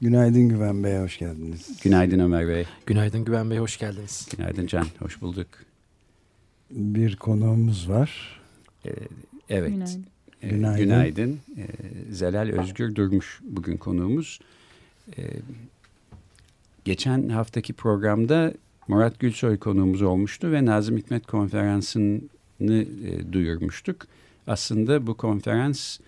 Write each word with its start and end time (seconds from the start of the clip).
Günaydın 0.00 0.48
Güven 0.48 0.84
Bey, 0.84 0.98
hoş 0.98 1.18
geldiniz. 1.18 1.80
Günaydın 1.82 2.18
Ömer 2.18 2.48
Bey. 2.48 2.64
Günaydın 2.86 3.24
Güven 3.24 3.50
Bey, 3.50 3.58
hoş 3.58 3.78
geldiniz. 3.78 4.28
Günaydın 4.36 4.66
Can, 4.66 4.86
hoş 4.98 5.20
bulduk. 5.20 5.46
Bir 6.70 7.16
konuğumuz 7.16 7.88
var. 7.90 8.40
Ee, 8.86 8.90
evet. 9.48 9.70
Günaydın. 9.70 10.06
Ee, 10.42 10.48
Günaydın. 10.48 10.84
günaydın. 10.84 11.38
Ee, 11.58 11.66
Zelal 12.12 12.48
Özgür 12.48 12.94
Durmuş 12.94 13.40
bugün 13.44 13.76
konuğumuz. 13.76 14.40
Ee, 15.18 15.22
geçen 16.84 17.28
haftaki 17.28 17.72
programda 17.72 18.52
Murat 18.88 19.18
Gülsoy 19.20 19.58
konuğumuz 19.58 20.02
olmuştu 20.02 20.52
ve 20.52 20.64
Nazım 20.64 20.96
Hikmet 20.96 21.26
Konferansı'nı 21.26 22.82
e, 22.82 23.32
duyurmuştuk. 23.32 24.06
Aslında 24.46 25.06
bu 25.06 25.16
konferans 25.16 25.98
e, 26.00 26.02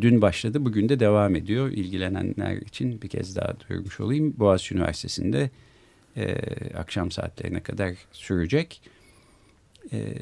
dün 0.00 0.22
başladı, 0.22 0.64
bugün 0.64 0.88
de 0.88 1.00
devam 1.00 1.36
ediyor. 1.36 1.68
İlgilenenler 1.68 2.56
için 2.56 3.02
bir 3.02 3.08
kez 3.08 3.36
daha 3.36 3.56
duyurmuş 3.60 4.00
olayım. 4.00 4.34
Boğaziçi 4.38 4.74
Üniversitesi'nde 4.74 5.50
e, 6.16 6.36
akşam 6.74 7.10
saatlerine 7.10 7.60
kadar 7.60 7.94
sürecek. 8.12 8.80
E, 9.92 10.14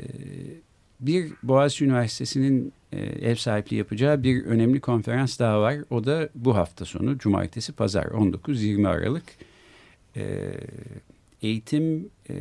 bir 1.00 1.32
Boğaziçi 1.42 1.84
Üniversitesi'nin 1.84 2.72
e, 2.92 2.98
ev 3.00 3.34
sahipliği 3.34 3.76
yapacağı 3.76 4.22
bir 4.22 4.44
önemli 4.44 4.80
konferans 4.80 5.38
daha 5.38 5.60
var. 5.60 5.76
O 5.90 6.04
da 6.04 6.28
bu 6.34 6.56
hafta 6.56 6.84
sonu, 6.84 7.18
cumartesi, 7.18 7.72
pazar 7.72 8.04
19-20 8.04 8.88
Aralık. 8.88 9.24
E, 10.16 10.52
eğitim, 11.42 12.10
e, 12.30 12.34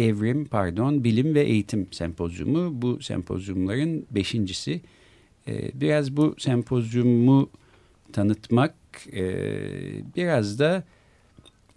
evrim, 0.00 0.44
pardon, 0.44 1.04
bilim 1.04 1.34
ve 1.34 1.42
eğitim 1.42 1.86
sempozyumu. 1.90 2.82
Bu 2.82 3.02
sempozyumların 3.02 4.06
beşincisi. 4.10 4.80
E, 5.48 5.80
biraz 5.80 6.16
bu 6.16 6.34
sempozyumu 6.38 7.50
tanıtmak, 8.12 8.74
e, 9.12 9.24
biraz 10.16 10.58
da 10.58 10.84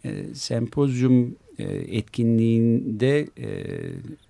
e, 0.05 0.25
sempozyum 0.33 1.35
e, 1.59 1.63
etkinliğinde 1.73 3.27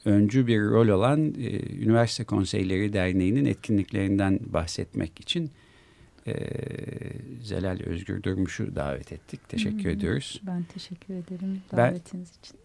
öncü 0.05 0.47
bir 0.47 0.61
rol 0.61 0.87
olan 0.87 1.33
Üniversite 1.81 2.23
Konseyleri 2.23 2.93
Derneği'nin 2.93 3.45
etkinliklerinden 3.45 4.39
bahsetmek 4.45 5.19
için 5.19 5.51
e, 6.27 6.33
Zelal 7.43 7.79
Özgür 7.85 8.23
Durmuş'u 8.23 8.75
davet 8.75 9.11
ettik. 9.11 9.49
Teşekkür 9.49 9.83
Hmm. 9.83 9.89
ediyoruz. 9.89 10.41
Ben 10.47 10.63
teşekkür 10.63 11.13
ederim 11.13 11.61
Ben- 11.71 11.77
davetiniz 11.77 12.29
için. 12.29 12.57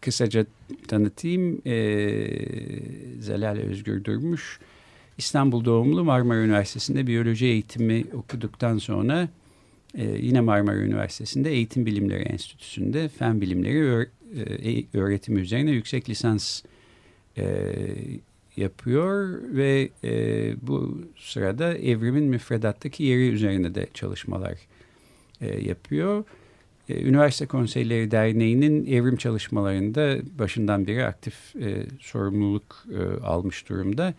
Kısaca 0.00 0.46
tanıtayım. 0.88 1.62
E, 1.66 1.76
Zelal 3.20 3.56
Özgür 3.56 4.04
Durmuş 4.04 4.60
İstanbul 5.18 5.64
doğumlu 5.64 6.04
Marmara 6.04 6.38
Üniversitesi'nde 6.44 7.06
biyoloji 7.06 7.46
eğitimi 7.46 8.04
okuduktan 8.14 8.78
sonra 8.78 9.28
e, 9.94 10.04
yine 10.04 10.40
Marmara 10.40 10.76
Üniversitesi'nde 10.78 11.50
Eğitim 11.50 11.86
Bilimleri 11.86 12.22
Enstitüsü'nde 12.22 13.08
fen 13.08 13.40
bilimleri 13.40 13.78
öğ- 13.78 14.08
e, 14.94 14.98
öğretimi 14.98 15.40
üzerine 15.40 15.70
yüksek 15.70 16.08
lisans 16.10 16.62
e, 17.38 17.44
yapıyor 18.56 19.38
ve 19.42 19.88
e, 20.04 20.12
bu 20.62 20.98
sırada 21.16 21.78
evrimin 21.78 22.24
müfredattaki 22.24 23.02
yeri 23.02 23.28
üzerine 23.28 23.74
de 23.74 23.86
çalışmalar 23.94 24.58
e, 25.40 25.60
yapıyor. 25.60 26.24
E, 26.88 27.02
Üniversite 27.02 27.46
Konseyleri 27.46 28.10
Derneği'nin 28.10 28.86
evrim 28.86 29.16
çalışmalarında 29.16 30.16
başından 30.38 30.86
beri 30.86 31.06
aktif 31.06 31.56
e, 31.56 31.86
sorumluluk 32.00 32.84
e, 32.92 33.24
almış 33.24 33.68
durumda. 33.68 34.14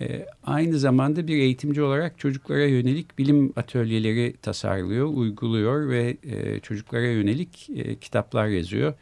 E, 0.00 0.26
aynı 0.44 0.78
zamanda 0.78 1.26
bir 1.26 1.36
eğitimci 1.36 1.82
olarak 1.82 2.18
çocuklara 2.18 2.66
yönelik 2.66 3.18
bilim 3.18 3.52
atölyeleri 3.56 4.34
tasarlıyor, 4.42 5.06
uyguluyor 5.06 5.88
ve 5.88 6.16
e, 6.22 6.60
çocuklara 6.60 7.06
yönelik 7.06 7.70
e, 7.76 7.96
kitaplar 7.96 8.46
yazıyor. 8.46 8.94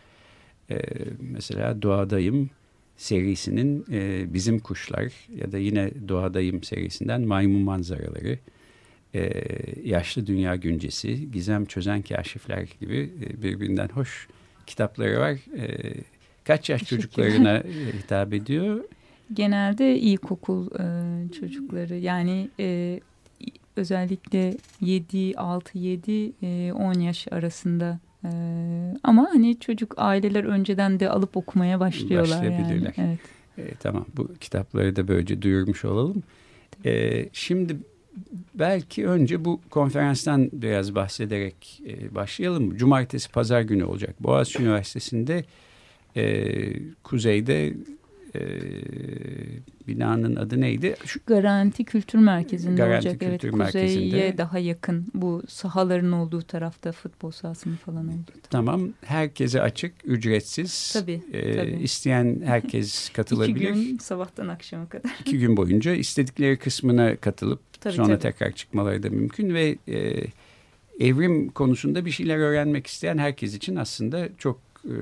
E, 0.71 0.79
mesela 1.21 1.83
Doğadayım 1.83 2.51
serisinin 2.99 3.85
e, 3.93 4.27
Bizim 4.35 4.59
Kuşlar 4.59 5.13
ya 5.35 5.53
da 5.53 5.59
yine 5.59 5.91
Doğadayım 6.09 6.63
serisinden 6.63 7.23
Maymun 7.23 7.63
Manzaraları, 7.63 8.39
e, 9.15 9.31
Yaşlı 9.85 10.27
Dünya 10.27 10.57
Güncesi, 10.57 11.31
Gizem 11.31 11.65
Çözen 11.65 12.03
Kaşifler 12.03 12.69
gibi 12.81 13.11
e, 13.23 13.43
birbirinden 13.43 13.89
hoş 13.89 14.29
kitapları 14.67 15.21
var. 15.21 15.33
E, 15.57 15.95
kaç 16.45 16.71
yaş 16.71 16.85
çocuklarına 16.85 17.57
e, 17.57 17.99
hitap 18.03 18.33
ediyor? 18.33 18.85
Genelde 19.33 19.99
ilkokul 19.99 20.67
e, 20.67 21.33
çocukları 21.33 21.97
yani 21.97 22.49
e, 22.61 23.01
özellikle 23.77 24.57
7, 24.81 25.35
6, 25.37 25.79
7, 25.79 26.33
e, 26.43 26.73
10 26.73 26.93
yaş 26.93 27.29
arasında 27.31 27.99
e, 28.25 28.29
ama 29.03 29.29
hani 29.31 29.61
çocuk 29.61 29.95
aileler 29.97 30.45
önceden 30.45 31.01
de 31.01 31.11
alıp 31.11 31.37
okumaya 31.37 31.81
başlıyorlar 31.81 32.43
yani. 32.43 32.59
Başlayabilirler. 32.59 32.95
Evet. 32.99 33.19
E, 33.59 33.75
tamam 33.75 34.07
bu 34.17 34.35
kitapları 34.41 34.97
da 34.97 35.09
böylece 35.09 35.43
duyurmuş 35.43 35.85
olalım. 35.85 36.23
E, 36.85 37.25
şimdi 37.33 37.77
belki 38.55 39.09
önce 39.09 39.45
bu 39.45 39.61
konferanstan 39.71 40.51
biraz 40.53 40.95
bahsederek 40.95 41.83
e, 41.87 42.15
başlayalım. 42.15 42.77
Cumartesi 42.77 43.31
pazar 43.31 43.61
günü 43.61 43.85
olacak. 43.85 44.15
Boğaziçi 44.21 44.63
Üniversitesi'nde 44.63 45.45
e, 46.17 46.55
kuzeyde 47.03 47.75
e, 48.35 48.41
binanın 49.89 50.37
adı 50.37 50.61
neydi? 50.61 50.97
Şu, 51.05 51.21
Garanti 51.27 51.85
Kültür 51.85 52.19
Merkezi'nde 52.19 52.77
Garanti 52.77 53.09
olacak. 53.09 53.21
Kültür 53.21 53.49
evet, 53.49 53.59
Merkezi'nde. 53.59 54.05
kuzeye 54.05 54.39
daha 54.39 54.59
yakın. 54.59 55.07
Bu 55.15 55.43
sahaların 55.49 56.13
olduğu 56.13 56.43
tarafta 56.43 56.93
futbol 56.93 57.31
sahasının 57.31 57.77
falan 57.77 58.09
olduğu. 58.09 58.33
tamam 58.51 58.89
herkese 59.05 59.63
açık 59.63 59.93
ücretsiz. 60.05 60.93
Tabii, 60.93 61.23
E, 61.33 61.57
tabii. 61.57 61.83
isteyen 61.83 62.43
herkes 62.45 63.09
katılabilir. 63.13 63.71
İki 63.71 63.85
gün 63.89 63.99
sabahtan 63.99 64.49
akşama 64.49 64.89
kadar. 64.89 65.11
iki 65.21 65.39
gün 65.39 65.57
boyunca 65.57 65.95
istedikleri 65.95 66.57
kısmına 66.59 67.17
katılıp 67.17 67.61
Tabii, 67.81 67.95
sonra 67.95 68.09
tabii. 68.19 68.19
tekrar 68.33 68.53
çıkmaları 68.53 69.03
da 69.03 69.11
mümkün 69.11 69.55
ve 69.55 69.77
e, 69.89 70.25
evrim 71.01 71.49
konusunda 71.49 72.05
bir 72.05 72.11
şeyler 72.11 72.37
öğrenmek 72.39 72.87
isteyen 72.87 73.19
herkes 73.19 73.55
için 73.55 73.77
aslında 73.77 74.29
çok 74.39 74.61
e, 74.85 74.95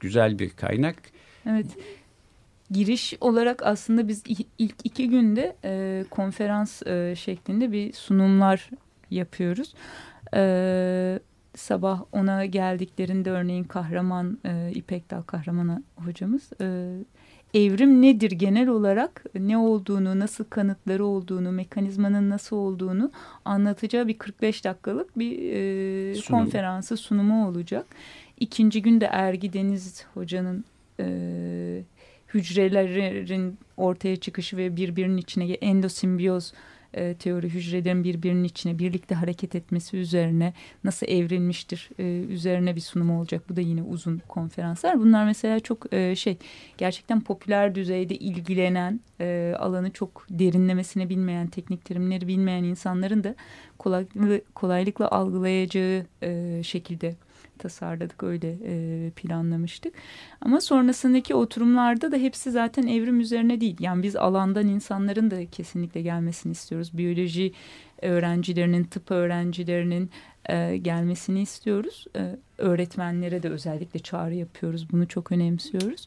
güzel 0.00 0.38
bir 0.38 0.50
kaynak. 0.50 0.96
Evet. 1.46 1.66
Giriş 2.74 3.14
olarak 3.20 3.66
aslında 3.66 4.08
biz 4.08 4.22
ilk 4.58 4.76
iki 4.84 5.10
günde 5.10 5.56
e, 5.64 6.04
konferans 6.10 6.82
e, 6.86 7.14
şeklinde 7.16 7.72
bir 7.72 7.92
sunumlar 7.92 8.70
yapıyoruz. 9.10 9.74
E, 10.34 11.20
sabah 11.54 12.02
ona 12.12 12.44
geldiklerinde 12.44 13.30
örneğin 13.30 13.64
kahraman 13.64 14.38
e, 14.44 14.72
İpek 14.74 15.10
Dal 15.10 15.22
kahramana 15.22 15.82
hocamız 15.96 16.50
e, 16.60 16.96
evrim 17.54 18.02
nedir 18.02 18.30
genel 18.30 18.68
olarak 18.68 19.24
ne 19.34 19.58
olduğunu 19.58 20.18
nasıl 20.18 20.44
kanıtları 20.44 21.06
olduğunu 21.06 21.52
mekanizmanın 21.52 22.30
nasıl 22.30 22.56
olduğunu 22.56 23.12
anlatacağı 23.44 24.08
bir 24.08 24.18
45 24.18 24.64
dakikalık 24.64 25.18
bir 25.18 25.52
e, 25.52 26.14
Sunum. 26.14 26.40
konferansı 26.40 26.96
sunumu 26.96 27.48
olacak. 27.48 27.86
İkinci 28.40 28.82
günde 28.82 29.04
Ergi 29.04 29.52
Deniz 29.52 30.04
hocanın 30.14 30.64
e, 31.00 31.06
hücrelerin 32.34 33.58
ortaya 33.76 34.16
çıkışı 34.16 34.56
ve 34.56 34.76
birbirinin 34.76 35.16
içine 35.16 35.52
endosimbiyoz 35.52 36.52
e, 36.94 37.14
teori 37.14 37.48
hücrelerin 37.48 38.04
birbirinin 38.04 38.44
içine 38.44 38.78
birlikte 38.78 39.14
hareket 39.14 39.54
etmesi 39.54 39.96
üzerine 39.96 40.52
nasıl 40.84 41.06
evrilmiştir 41.06 41.90
e, 41.98 42.04
üzerine 42.32 42.76
bir 42.76 42.80
sunum 42.80 43.10
olacak. 43.10 43.42
Bu 43.48 43.56
da 43.56 43.60
yine 43.60 43.82
uzun 43.82 44.22
konferanslar. 44.28 45.00
Bunlar 45.00 45.24
mesela 45.24 45.60
çok 45.60 45.92
e, 45.92 46.16
şey 46.16 46.38
gerçekten 46.78 47.20
popüler 47.20 47.74
düzeyde 47.74 48.14
ilgilenen 48.14 49.00
e, 49.20 49.54
alanı 49.58 49.90
çok 49.90 50.26
derinlemesine 50.30 51.08
bilmeyen 51.08 51.46
teknik 51.46 51.84
terimleri 51.84 52.28
bilmeyen 52.28 52.64
insanların 52.64 53.24
da 53.24 53.34
kolaylıkla, 53.78 54.40
kolaylıkla 54.54 55.10
algılayacağı 55.10 56.06
e, 56.22 56.60
şekilde 56.62 57.14
tasarladık, 57.58 58.22
öyle 58.22 58.56
e, 58.64 59.10
planlamıştık. 59.10 59.94
Ama 60.40 60.60
sonrasındaki 60.60 61.34
oturumlarda 61.34 62.12
da 62.12 62.16
hepsi 62.16 62.50
zaten 62.50 62.86
evrim 62.86 63.20
üzerine 63.20 63.60
değil. 63.60 63.76
Yani 63.80 64.02
biz 64.02 64.16
alandan 64.16 64.68
insanların 64.68 65.30
da 65.30 65.46
kesinlikle 65.46 66.02
gelmesini 66.02 66.52
istiyoruz. 66.52 66.98
Biyoloji 66.98 67.52
öğrencilerinin, 68.02 68.84
tıp 68.84 69.10
öğrencilerinin 69.10 70.10
e, 70.48 70.76
gelmesini 70.76 71.42
istiyoruz. 71.42 72.06
E, 72.16 72.36
öğretmenlere 72.58 73.42
de 73.42 73.48
özellikle 73.48 73.98
çağrı 73.98 74.34
yapıyoruz. 74.34 74.92
Bunu 74.92 75.08
çok 75.08 75.32
önemsiyoruz. 75.32 76.06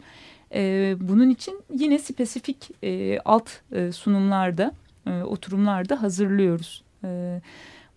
E, 0.54 0.96
bunun 1.00 1.30
için 1.30 1.62
yine 1.74 2.00
spesifik 2.00 2.70
e, 2.84 3.20
alt 3.20 3.50
e, 3.72 3.92
sunumlarda, 3.92 4.72
e, 5.08 5.12
oturumlarda 5.24 6.02
hazırlıyoruz. 6.02 6.84
Evet 7.04 7.44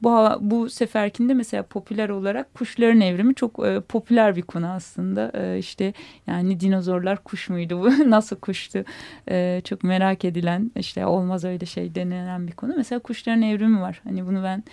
bu, 0.02 0.10
bu 0.40 0.70
seferkinde 0.70 1.34
mesela 1.34 1.62
popüler 1.62 2.08
olarak 2.08 2.54
kuşların 2.54 3.00
evrimi 3.00 3.34
çok 3.34 3.66
e, 3.66 3.80
popüler 3.80 4.36
bir 4.36 4.42
konu 4.42 4.66
aslında. 4.66 5.32
E, 5.34 5.58
işte 5.58 5.92
yani 6.26 6.60
dinozorlar 6.60 7.24
kuş 7.24 7.48
muydu 7.48 7.80
bu? 7.80 8.10
Nasıl 8.10 8.36
kuştu? 8.36 8.84
E, 9.30 9.60
çok 9.64 9.84
merak 9.84 10.24
edilen 10.24 10.70
işte 10.76 11.06
olmaz 11.06 11.44
öyle 11.44 11.66
şey 11.66 11.94
denilen 11.94 12.46
bir 12.46 12.52
konu. 12.52 12.74
Mesela 12.76 12.98
kuşların 12.98 13.42
evrimi 13.42 13.80
var. 13.80 14.00
Hani 14.04 14.26
bunu 14.26 14.42
ben 14.42 14.64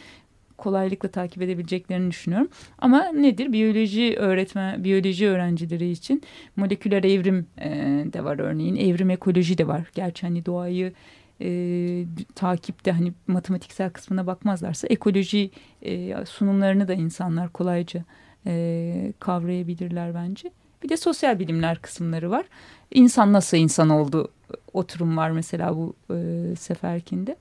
kolaylıkla 0.57 1.09
takip 1.09 1.41
edebileceklerini 1.41 2.11
düşünüyorum. 2.11 2.47
Ama 2.79 3.03
nedir? 3.05 3.53
Biyoloji 3.53 4.15
öğretmen, 4.17 4.83
biyoloji 4.83 5.27
öğrencileri 5.27 5.89
için 5.89 6.23
moleküler 6.55 7.03
evrim 7.03 7.47
e, 7.61 7.69
de 8.13 8.23
var 8.23 8.39
örneğin. 8.39 8.75
Evrim 8.75 9.09
ekoloji 9.09 9.57
de 9.57 9.67
var. 9.67 9.91
Gerçi 9.95 10.27
hani 10.27 10.45
doğayı 10.45 10.93
e, 11.41 12.05
takipte 12.35 12.91
hani 12.91 13.13
matematiksel 13.27 13.89
kısmına 13.89 14.27
bakmazlarsa 14.27 14.87
ekoloji 14.87 15.51
e, 15.81 16.25
sunumlarını 16.25 16.87
da 16.87 16.93
insanlar 16.93 17.49
kolayca 17.49 18.03
e, 18.45 19.13
kavrayabilirler 19.19 20.13
bence. 20.15 20.51
Bir 20.83 20.89
de 20.89 20.97
sosyal 20.97 21.39
bilimler 21.39 21.81
kısımları 21.81 22.31
var. 22.31 22.45
İnsan 22.91 23.33
nasıl 23.33 23.57
insan 23.57 23.89
oldu 23.89 24.31
oturum 24.73 25.17
var 25.17 25.31
mesela 25.31 25.75
bu 25.75 25.95
e, 26.13 26.55
seferkinde. 26.55 27.35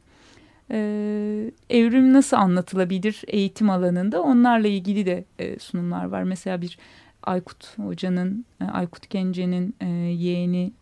E, 0.70 0.78
evrim 1.70 2.12
nasıl 2.12 2.36
anlatılabilir 2.36 3.22
eğitim 3.26 3.70
alanında 3.70 4.22
onlarla 4.22 4.68
ilgili 4.68 5.06
de 5.06 5.24
e, 5.38 5.58
sunumlar 5.58 6.04
var. 6.04 6.22
Mesela 6.22 6.62
bir 6.62 6.78
Aykut 7.22 7.78
Hoca'nın, 7.78 8.44
e, 8.60 8.64
Aykut 8.64 9.10
Gence'nin 9.10 9.74
e, 9.80 9.86
yeğeni 9.86 10.72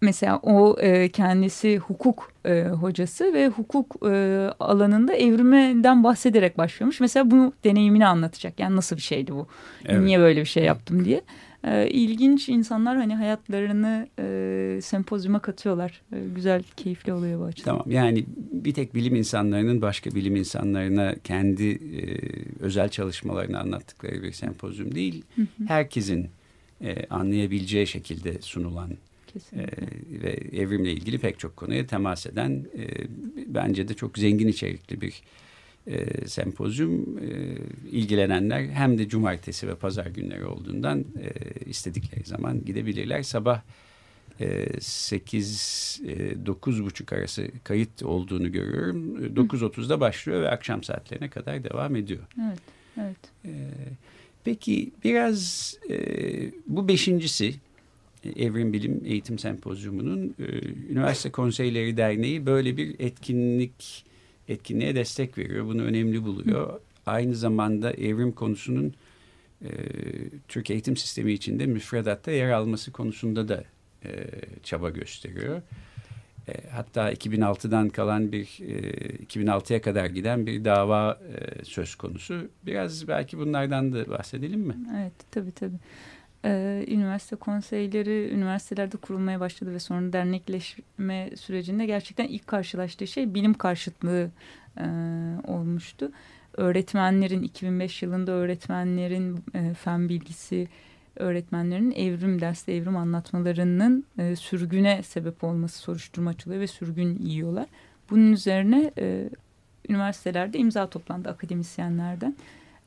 mesela 0.00 0.40
o 0.42 0.76
e, 0.80 1.08
kendisi 1.08 1.78
hukuk 1.78 2.32
e, 2.44 2.62
hocası 2.62 3.32
ve 3.34 3.48
hukuk 3.48 3.96
e, 4.06 4.10
alanında 4.60 5.14
evrimden 5.14 6.04
bahsederek 6.04 6.58
başlıyormuş. 6.58 7.00
Mesela 7.00 7.30
bu 7.30 7.52
deneyimini 7.64 8.06
anlatacak. 8.06 8.60
Yani 8.60 8.76
nasıl 8.76 8.96
bir 8.96 9.02
şeydi 9.02 9.32
bu? 9.32 9.46
Evet. 9.86 10.02
Niye 10.02 10.18
böyle 10.18 10.40
bir 10.40 10.46
şey 10.46 10.64
yaptım 10.64 11.04
diye. 11.04 11.22
E, 11.64 11.90
ilginç 11.90 12.48
insanlar 12.48 12.96
hani 12.96 13.16
hayatlarını 13.16 14.08
e, 14.18 14.78
sempozyuma 14.82 15.38
katıyorlar. 15.38 16.02
E, 16.12 16.16
güzel, 16.34 16.62
keyifli 16.76 17.12
oluyor 17.12 17.40
bu 17.40 17.44
açıdan. 17.44 17.70
Tamam 17.70 17.90
yani 17.90 18.24
bir 18.36 18.74
tek 18.74 18.94
bilim 18.94 19.14
insanlarının 19.14 19.82
başka 19.82 20.10
bilim 20.10 20.36
insanlarına 20.36 21.14
kendi 21.24 21.70
e, 21.70 22.02
özel 22.60 22.88
çalışmalarını 22.88 23.60
anlattıkları 23.60 24.22
bir 24.22 24.32
sempozyum 24.32 24.94
değil. 24.94 25.24
Hı 25.36 25.42
hı. 25.42 25.46
Herkesin 25.66 26.28
e, 26.80 27.06
anlayabileceği 27.06 27.86
şekilde 27.86 28.40
sunulan 28.40 28.90
Kesinlikle. 29.32 29.86
E, 30.16 30.22
ve 30.22 30.58
evrimle 30.62 30.92
ilgili 30.92 31.18
pek 31.18 31.38
çok 31.38 31.56
konuya 31.56 31.86
temas 31.86 32.26
eden 32.26 32.66
e, 32.78 32.86
bence 33.46 33.88
de 33.88 33.94
çok 33.94 34.18
zengin 34.18 34.48
içerikli 34.48 35.00
bir 35.00 35.22
e, 35.86 36.26
sempozyum. 36.26 37.18
E, 37.18 37.56
ilgilenenler 37.90 38.62
hem 38.62 38.98
de 38.98 39.08
cumartesi 39.08 39.68
ve 39.68 39.74
pazar 39.74 40.06
günleri 40.06 40.44
olduğundan 40.44 41.00
e, 41.00 41.30
istedikleri 41.64 42.24
zaman 42.24 42.64
gidebilirler. 42.64 43.22
Sabah 43.22 43.62
e, 44.40 44.64
8-9.30 44.64 47.14
e, 47.14 47.16
arası 47.16 47.50
kayıt 47.64 48.02
olduğunu 48.02 48.52
görüyorum. 48.52 49.16
9.30'da 49.16 50.00
başlıyor 50.00 50.42
ve 50.42 50.50
akşam 50.50 50.82
saatlerine 50.82 51.30
kadar 51.30 51.64
devam 51.64 51.96
ediyor. 51.96 52.22
Evet, 52.46 52.60
evet. 52.96 53.16
E, 53.44 53.50
peki 54.44 54.90
biraz 55.04 55.74
e, 55.90 55.96
bu 56.66 56.88
beşincisi 56.88 57.54
Evrim 58.24 58.72
Bilim 58.72 59.02
Eğitim 59.04 59.38
Sempozyumu'nun 59.38 60.34
e, 60.38 60.44
Üniversite 60.92 61.30
Konseyleri 61.30 61.96
Derneği 61.96 62.46
böyle 62.46 62.76
bir 62.76 62.96
etkinlik 62.98 64.04
etkinliğe 64.48 64.94
destek 64.94 65.38
veriyor. 65.38 65.66
Bunu 65.66 65.82
önemli 65.82 66.24
buluyor. 66.24 66.80
Aynı 67.06 67.34
zamanda 67.34 67.92
evrim 67.92 68.32
konusunun 68.32 68.94
e, 69.64 69.68
Türk 70.48 70.70
eğitim 70.70 70.96
sistemi 70.96 71.32
içinde 71.32 71.66
müfredatta 71.66 72.30
yer 72.30 72.50
alması 72.50 72.92
konusunda 72.92 73.48
da 73.48 73.64
e, 74.04 74.26
çaba 74.62 74.90
gösteriyor. 74.90 75.62
E, 76.48 76.52
hatta 76.70 77.12
2006'dan 77.12 77.88
kalan 77.88 78.32
bir 78.32 78.58
e, 78.60 78.80
2006'ya 79.24 79.82
kadar 79.82 80.06
giden 80.06 80.46
bir 80.46 80.64
dava 80.64 81.20
söz 81.64 81.94
konusu. 81.94 82.48
Biraz 82.66 83.08
belki 83.08 83.38
bunlardan 83.38 83.92
da 83.92 84.10
bahsedelim 84.10 84.60
mi? 84.60 84.76
Evet 85.00 85.12
tabii 85.30 85.52
tabii 85.52 85.78
e, 86.44 86.84
üniversite 86.88 87.36
konseyleri 87.36 88.30
üniversitelerde 88.34 88.96
kurulmaya 88.96 89.40
başladı 89.40 89.74
ve 89.74 89.78
sonra 89.78 90.12
dernekleşme 90.12 91.30
sürecinde 91.36 91.86
gerçekten 91.86 92.28
ilk 92.28 92.46
karşılaştığı 92.46 93.06
şey 93.06 93.34
bilim 93.34 93.54
karşıtlığı 93.54 94.30
e, 94.78 94.84
olmuştu. 95.44 96.10
Öğretmenlerin 96.56 97.42
2005 97.42 98.02
yılında 98.02 98.32
öğretmenlerin 98.32 99.44
e, 99.54 99.74
fen 99.74 100.08
bilgisi 100.08 100.68
öğretmenlerin 101.16 101.90
evrim 101.90 102.40
derste 102.40 102.72
evrim 102.72 102.96
anlatmalarının 102.96 104.04
e, 104.18 104.36
sürgüne 104.36 105.02
sebep 105.02 105.44
olması 105.44 105.78
soruşturma 105.78 106.30
açılıyor 106.30 106.60
ve 106.60 106.66
sürgün 106.66 107.18
yiyorlar. 107.18 107.66
Bunun 108.10 108.32
üzerine 108.32 108.90
e, 108.98 109.30
üniversitelerde 109.88 110.58
imza 110.58 110.90
toplandı 110.90 111.28
akademisyenlerden. 111.28 112.36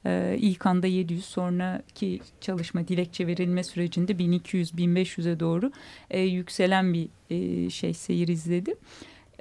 Ee, 0.06 0.38
ilk 0.40 0.66
anda 0.66 0.88
700 0.88 1.26
sonraki 1.26 2.20
çalışma 2.42 2.88
dilekçe 2.88 3.28
verilme 3.28 3.64
sürecinde 3.64 4.12
1200-1500'e 4.12 5.40
doğru 5.40 5.72
e, 6.10 6.22
yükselen 6.22 6.94
bir 6.94 7.10
e, 7.30 7.70
şey 7.70 7.94
seyir 7.94 8.28
izledi. 8.28 8.76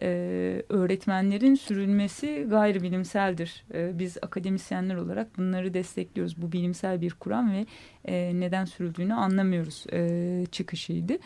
Ee, 0.03 0.62
öğretmenlerin 0.69 1.55
sürülmesi 1.55 2.47
gayri 2.50 2.82
bilimseldir. 2.82 3.64
Ee, 3.75 3.99
biz 3.99 4.17
akademisyenler 4.23 4.94
olarak 4.94 5.38
bunları 5.38 5.75
destekliyoruz. 5.75 6.42
Bu 6.42 6.52
bilimsel 6.52 7.00
bir 7.00 7.11
kuram 7.11 7.52
ve 7.52 7.66
e, 8.04 8.40
neden 8.40 8.64
sürüldüğünü 8.64 9.14
anlamıyoruz 9.14 9.85
e, 9.92 10.47
çıkışıydı. 10.52 11.19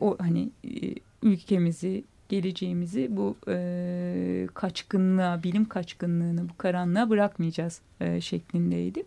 O 0.00 0.16
hani 0.18 0.50
e, 0.64 0.94
ülkemizi 1.22 2.04
geleceğimizi 2.28 3.16
bu 3.16 3.36
e, 3.48 4.48
kaçkınlığa, 4.54 5.42
bilim 5.42 5.64
kaçkınlığını, 5.64 6.48
bu 6.48 6.56
karanlığa 6.58 7.10
bırakmayacağız 7.10 7.80
e, 8.00 8.20
şeklindeydi. 8.20 9.02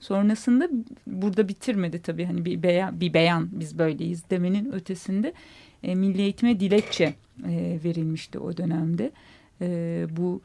Sonrasında 0.00 0.68
burada 1.06 1.48
bitirmedi 1.48 2.02
tabii 2.02 2.24
hani 2.24 2.44
bir 2.44 2.62
beyan, 2.62 3.00
bir 3.00 3.14
beyan 3.14 3.48
biz 3.52 3.78
böyleyiz 3.78 4.30
demenin 4.30 4.72
ötesinde 4.72 5.32
e, 5.82 5.94
milli 5.94 6.22
eğitime 6.22 6.60
dilekçe 6.60 7.14
e, 7.48 7.78
verilmişti 7.84 8.38
o 8.38 8.56
dönemde. 8.56 9.10
E, 9.60 10.06
bu 10.10 10.40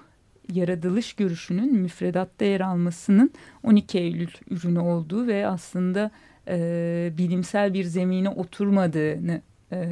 yaratılış 0.53 1.13
görüşünün 1.13 1.73
müfredatta 1.73 2.45
yer 2.45 2.61
almasının 2.61 3.31
12 3.63 3.99
Eylül 3.99 4.31
ürünü 4.49 4.79
olduğu 4.79 5.27
ve 5.27 5.47
aslında 5.47 6.11
e, 6.47 7.11
bilimsel 7.17 7.73
bir 7.73 7.83
zemine 7.83 8.29
oturmadığını 8.29 9.41
e, 9.71 9.87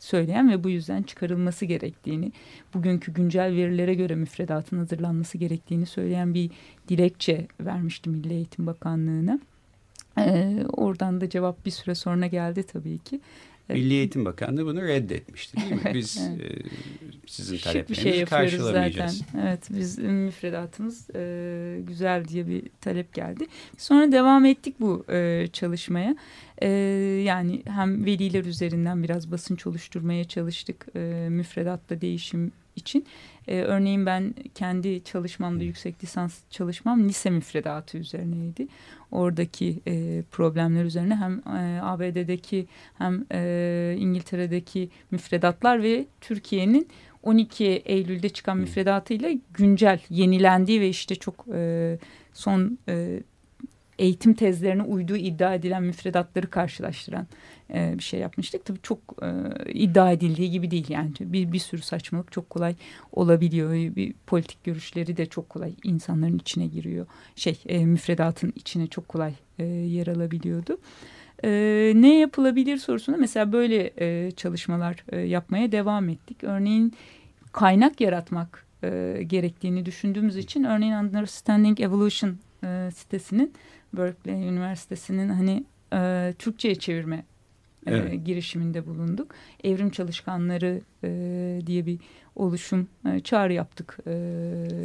söyleyen 0.00 0.50
ve 0.50 0.64
bu 0.64 0.70
yüzden 0.70 1.02
çıkarılması 1.02 1.64
gerektiğini, 1.64 2.32
bugünkü 2.74 3.12
güncel 3.12 3.56
verilere 3.56 3.94
göre 3.94 4.14
müfredatın 4.14 4.78
hazırlanması 4.78 5.38
gerektiğini 5.38 5.86
söyleyen 5.86 6.34
bir 6.34 6.50
dilekçe 6.88 7.46
vermişti 7.60 8.10
Milli 8.10 8.32
Eğitim 8.32 8.66
Bakanlığı'na. 8.66 9.40
Ee, 10.18 10.64
oradan 10.72 11.20
da 11.20 11.28
cevap 11.28 11.66
bir 11.66 11.70
süre 11.70 11.94
sonra 11.94 12.26
geldi 12.26 12.62
tabii 12.62 12.98
ki. 12.98 13.20
Milli 13.72 13.94
Eğitim 13.94 14.24
Bakanlığı 14.24 14.66
bunu 14.66 14.82
reddetmişti 14.82 15.56
değil 15.56 15.72
mi? 15.72 15.90
Biz 15.94 16.18
e, 16.18 16.58
sizin 17.26 17.58
taleplerinizi 17.58 18.16
şey 18.16 18.24
karşılamayacağız. 18.24 19.18
Zaten. 19.18 19.46
Evet 19.46 19.68
biz 19.70 19.98
müfredatımız 19.98 21.10
e, 21.14 21.80
güzel 21.86 22.24
diye 22.28 22.48
bir 22.48 22.62
talep 22.80 23.14
geldi. 23.14 23.46
Sonra 23.78 24.12
devam 24.12 24.44
ettik 24.44 24.74
bu 24.80 25.04
e, 25.10 25.46
çalışmaya. 25.52 26.16
E, 26.62 26.68
yani 27.24 27.62
hem 27.66 28.04
veliler 28.04 28.44
üzerinden 28.44 29.02
biraz 29.02 29.30
basınç 29.30 29.66
oluşturmaya 29.66 30.24
çalıştık 30.24 30.86
e, 30.96 31.26
müfredatta 31.30 32.00
değişim 32.00 32.52
için. 32.80 33.06
E, 33.48 33.60
örneğin 33.60 34.06
ben 34.06 34.34
kendi 34.54 35.04
çalışmamda 35.04 35.64
yüksek 35.64 36.04
lisans 36.04 36.38
çalışmam 36.50 37.08
lise 37.08 37.30
müfredatı 37.30 37.98
üzerineydi. 37.98 38.68
Oradaki 39.10 39.80
e, 39.86 40.22
problemler 40.30 40.84
üzerine 40.84 41.16
hem 41.16 41.42
e, 41.56 41.80
ABD'deki 41.82 42.66
hem 42.98 43.24
e, 43.32 43.94
İngiltere'deki 43.98 44.90
müfredatlar 45.10 45.82
ve 45.82 46.06
Türkiye'nin 46.20 46.88
12 47.22 47.64
Eylül'de 47.64 48.28
çıkan 48.28 48.56
müfredatıyla 48.56 49.30
güncel, 49.54 50.00
yenilendiği 50.10 50.80
ve 50.80 50.88
işte 50.88 51.14
çok 51.14 51.46
e, 51.54 51.98
son 52.32 52.78
e, 52.88 53.22
eğitim 53.98 54.34
tezlerine 54.34 54.82
uyduğu 54.82 55.16
iddia 55.16 55.54
edilen 55.54 55.82
müfredatları 55.82 56.50
karşılaştıran 56.50 57.26
e, 57.74 57.94
bir 57.98 58.02
şey 58.02 58.20
yapmıştık. 58.20 58.64
Tabii 58.64 58.78
çok 58.82 58.98
e, 59.22 59.28
iddia 59.72 60.12
edildiği 60.12 60.50
gibi 60.50 60.70
değil 60.70 60.86
yani 60.88 61.12
bir, 61.20 61.52
bir 61.52 61.58
sürü 61.58 61.82
saçmalık 61.82 62.32
çok 62.32 62.50
kolay 62.50 62.74
olabiliyor. 63.12 63.72
Bir 63.72 64.14
politik 64.26 64.64
görüşleri 64.64 65.16
de 65.16 65.26
çok 65.26 65.48
kolay 65.48 65.72
insanların 65.84 66.38
içine 66.38 66.66
giriyor. 66.66 67.06
Şey 67.36 67.62
e, 67.68 67.86
müfredatın 67.86 68.52
içine 68.56 68.86
çok 68.86 69.08
kolay 69.08 69.34
e, 69.58 69.64
yer 69.64 70.06
alabiliyordu. 70.06 70.78
E, 71.44 71.92
ne 71.96 72.18
yapılabilir 72.18 72.76
sorusuna 72.76 73.16
mesela 73.16 73.52
böyle 73.52 73.90
e, 73.98 74.30
çalışmalar 74.30 75.04
e, 75.08 75.18
yapmaya 75.18 75.72
devam 75.72 76.08
ettik. 76.08 76.44
Örneğin 76.44 76.92
kaynak 77.52 78.00
yaratmak 78.00 78.66
e, 78.84 79.22
gerektiğini 79.26 79.86
düşündüğümüz 79.86 80.36
için 80.36 80.64
örneğin 80.64 80.92
Understanding 80.92 81.80
Evolution 81.80 82.36
e, 82.64 82.90
sitesinin 82.94 83.52
Berkeley 83.92 84.48
Üniversitesi'nin 84.48 85.28
hani 85.28 85.64
e, 85.92 86.34
Türkçe'ye 86.38 86.74
çevirme 86.74 87.24
e, 87.86 87.94
evet. 87.94 88.26
girişiminde 88.26 88.86
bulunduk. 88.86 89.34
Evrim 89.64 89.90
Çalışkanları 89.90 90.80
e, 91.04 91.60
diye 91.66 91.86
bir 91.86 91.98
oluşum 92.36 92.88
e, 93.06 93.20
çağrı 93.20 93.52
yaptık 93.52 93.98
e, 94.06 94.10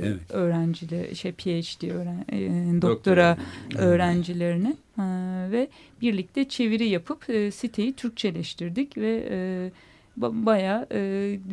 evet. 0.03 0.19
öğrenciler 0.29 1.15
şey 1.15 1.31
PhD 1.31 1.91
öğren, 1.91 2.25
e, 2.31 2.81
doktora 2.81 3.37
öğrencilerine 3.77 4.75
e, 4.97 5.03
ve 5.51 5.67
birlikte 6.01 6.49
çeviri 6.49 6.87
yapıp 6.87 7.29
e, 7.29 7.51
siteyi 7.51 7.93
Türkçeleştirdik 7.93 8.97
ve 8.97 9.27
e, 9.29 9.71
bayağı 10.17 10.87
e, 10.91 10.99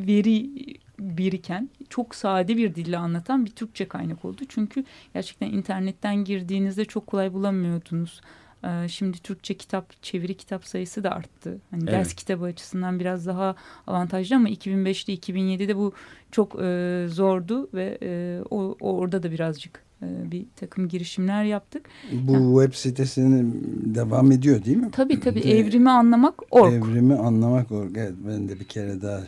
veri 0.06 0.50
biriken, 0.99 1.68
çok 1.88 2.14
sade 2.14 2.56
bir 2.56 2.75
dille 2.75 2.99
anlatan 2.99 3.44
bir 3.44 3.50
Türkçe 3.50 3.88
kaynak 3.88 4.25
oldu. 4.25 4.42
Çünkü 4.49 4.84
gerçekten 5.14 5.46
internetten 5.46 6.25
girdiğinizde 6.25 6.84
çok 6.84 7.06
kolay 7.06 7.32
bulamıyordunuz. 7.32 8.20
Ee, 8.64 8.88
şimdi 8.88 9.19
Türkçe 9.19 9.54
kitap, 9.54 10.02
çeviri 10.02 10.37
kitap 10.37 10.66
sayısı 10.66 11.04
da 11.04 11.11
arttı. 11.11 11.59
Hani 11.71 11.83
evet. 11.83 11.92
ders 11.92 12.14
kitabı 12.14 12.45
açısından 12.45 13.00
biraz 13.00 13.26
daha 13.26 13.54
avantajlı 13.87 14.37
ama 14.37 14.49
2005'te, 14.49 15.14
2007'de 15.14 15.76
bu 15.76 15.92
çok 16.31 16.62
e, 16.62 17.07
zordu 17.09 17.69
ve 17.75 17.99
e, 18.02 18.40
o, 18.50 18.76
orada 18.81 19.23
da 19.23 19.31
birazcık 19.31 19.83
e, 20.02 20.31
bir 20.31 20.47
takım 20.57 20.88
girişimler 20.88 21.45
yaptık. 21.45 21.88
Bu 22.12 22.33
yani, 22.33 22.62
web 22.62 22.75
sitesinin 22.75 23.62
devam 23.95 24.33
ediyor 24.33 24.64
değil 24.64 24.76
mi? 24.76 24.90
Tabii 24.92 25.21
tabii. 25.21 25.40
Evrimi 25.40 25.90
anlamak 25.90 26.35
org. 26.50 26.73
Evrimi 26.73 27.14
anlamak 27.14 27.73
org. 27.73 27.97
Evet 27.97 28.14
ben 28.28 28.49
de 28.49 28.61
bir 28.61 28.64
kere 28.64 29.02
daha 29.02 29.21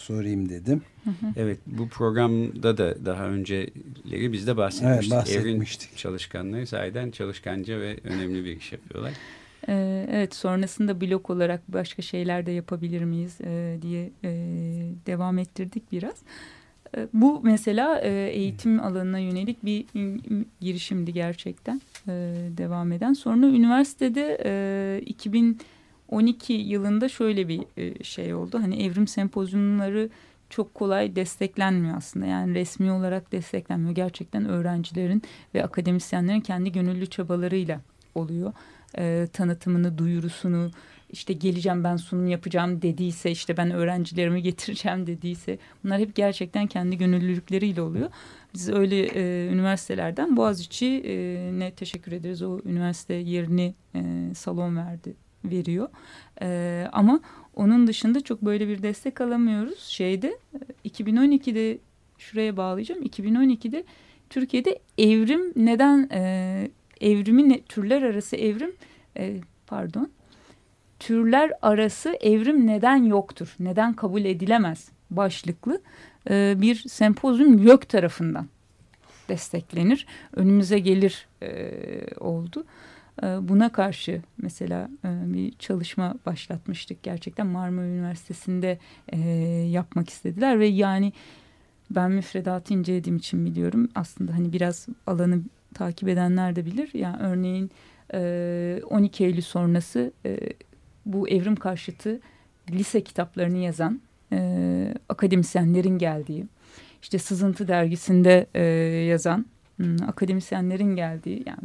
sorayım 0.00 0.48
dedim. 0.48 0.82
Evet 1.36 1.58
bu 1.66 1.88
programda 1.88 2.78
da 2.78 3.06
daha 3.06 3.26
önceleri 3.26 4.32
biz 4.32 4.46
de 4.46 4.56
bahsetmiştik. 4.56 5.12
Evet, 5.12 5.20
bahsetmiştik. 5.20 5.90
Evrin 5.90 5.96
çalışkanları 5.96 6.66
sahiden 6.66 7.10
çalışkanca 7.10 7.80
ve 7.80 7.98
önemli 8.04 8.44
bir 8.44 8.56
iş 8.56 8.72
yapıyorlar. 8.72 9.12
Ee, 9.68 10.06
evet 10.10 10.34
sonrasında 10.34 11.00
blok 11.00 11.30
olarak 11.30 11.60
başka 11.68 12.02
şeyler 12.02 12.46
de 12.46 12.50
yapabilir 12.52 13.04
miyiz 13.04 13.40
e, 13.40 13.78
diye 13.82 14.10
e, 14.24 14.30
devam 15.06 15.38
ettirdik 15.38 15.92
biraz. 15.92 16.16
E, 16.96 17.08
bu 17.12 17.40
mesela 17.42 18.00
eğitim 18.00 18.80
alanına 18.80 19.18
yönelik 19.18 19.64
bir 19.64 19.84
girişimdi 20.60 21.12
gerçekten 21.12 21.80
devam 22.58 22.92
eden. 22.92 23.12
Sonra 23.12 23.46
üniversitede 23.46 24.38
2012 26.10 26.52
yılında 26.52 27.08
şöyle 27.08 27.48
bir 27.48 27.64
şey 28.04 28.34
oldu. 28.34 28.58
Hani 28.58 28.82
evrim 28.82 29.06
sempozyumları 29.06 30.10
çok 30.50 30.74
kolay 30.74 31.16
desteklenmiyor 31.16 31.96
aslında. 31.96 32.26
Yani 32.26 32.54
resmi 32.54 32.92
olarak 32.92 33.32
desteklenmiyor. 33.32 33.94
Gerçekten 33.94 34.44
öğrencilerin 34.44 35.22
ve 35.54 35.64
akademisyenlerin 35.64 36.40
kendi 36.40 36.72
gönüllü 36.72 37.06
çabalarıyla 37.06 37.80
oluyor. 38.14 38.52
E, 38.98 39.28
tanıtımını, 39.32 39.98
duyurusunu, 39.98 40.70
işte 41.12 41.32
geleceğim 41.32 41.84
ben 41.84 41.96
sunum 41.96 42.26
yapacağım 42.26 42.82
dediyse, 42.82 43.30
işte 43.30 43.56
ben 43.56 43.70
öğrencilerimi 43.70 44.42
getireceğim 44.42 45.06
dediyse 45.06 45.58
bunlar 45.84 46.00
hep 46.00 46.14
gerçekten 46.14 46.66
kendi 46.66 46.98
gönüllülükleriyle 46.98 47.82
oluyor. 47.82 48.10
Biz 48.54 48.68
öyle 48.68 49.06
e, 49.06 49.48
üniversitelerden 49.52 50.36
Boğaziçi 50.36 51.02
e, 51.04 51.14
ne 51.58 51.70
teşekkür 51.70 52.12
ederiz. 52.12 52.42
O 52.42 52.60
üniversite 52.64 53.14
yerini 53.14 53.74
e, 53.94 54.00
salon 54.34 54.76
verdi, 54.76 55.14
veriyor. 55.44 55.88
E, 56.42 56.86
ama 56.92 57.20
onun 57.54 57.86
dışında 57.86 58.20
çok 58.20 58.42
böyle 58.42 58.68
bir 58.68 58.82
destek 58.82 59.20
alamıyoruz. 59.20 59.78
Şeyde 59.78 60.38
2012'de 60.84 61.78
şuraya 62.18 62.56
bağlayacağım. 62.56 63.02
2012'de 63.02 63.84
Türkiye'de 64.30 64.78
evrim 64.98 65.52
neden 65.56 66.08
e, 66.12 66.70
evrimin 67.00 67.62
türler 67.68 68.02
arası 68.02 68.36
evrim 68.36 68.72
e, 69.16 69.36
pardon 69.66 70.10
türler 71.00 71.52
arası 71.62 72.16
evrim 72.20 72.66
neden 72.66 72.96
yoktur? 72.96 73.54
Neden 73.60 73.92
kabul 73.92 74.24
edilemez? 74.24 74.88
Başlıklı 75.10 75.80
e, 76.30 76.54
bir 76.56 76.74
sempozyum 76.74 77.58
YÖK 77.58 77.88
tarafından 77.88 78.46
desteklenir. 79.28 80.06
Önümüze 80.36 80.78
gelir 80.78 81.28
e, 81.42 81.70
oldu. 82.20 82.64
Ee, 83.22 83.26
buna 83.48 83.72
karşı 83.72 84.22
mesela 84.42 84.88
e, 85.04 85.32
bir 85.32 85.52
çalışma 85.58 86.14
başlatmıştık. 86.26 87.02
Gerçekten 87.02 87.46
Marmara 87.46 87.86
Üniversitesi'nde 87.86 88.78
e, 89.08 89.18
yapmak 89.70 90.10
istediler 90.10 90.60
ve 90.60 90.66
yani 90.66 91.12
ben 91.90 92.10
müfredatı 92.10 92.74
incelediğim 92.74 93.16
için 93.16 93.46
biliyorum. 93.46 93.88
Aslında 93.94 94.34
hani 94.34 94.52
biraz 94.52 94.86
alanı 95.06 95.40
takip 95.74 96.08
edenler 96.08 96.56
de 96.56 96.66
bilir. 96.66 96.90
Yani 96.94 97.16
örneğin 97.22 97.70
12 98.84 99.24
e, 99.24 99.26
Eylül 99.26 99.40
sonrası 99.40 100.12
bu 101.06 101.28
evrim 101.28 101.56
karşıtı 101.56 102.20
lise 102.70 103.00
kitaplarını 103.04 103.58
yazan 103.58 104.00
akademisyenlerin 105.08 105.98
geldiği, 105.98 106.46
işte 107.02 107.18
Sızıntı 107.18 107.68
dergisinde 107.68 108.46
yazan 109.08 109.46
hmm, 109.76 110.02
akademisyenlerin 110.08 110.96
geldiği 110.96 111.42
yani 111.46 111.60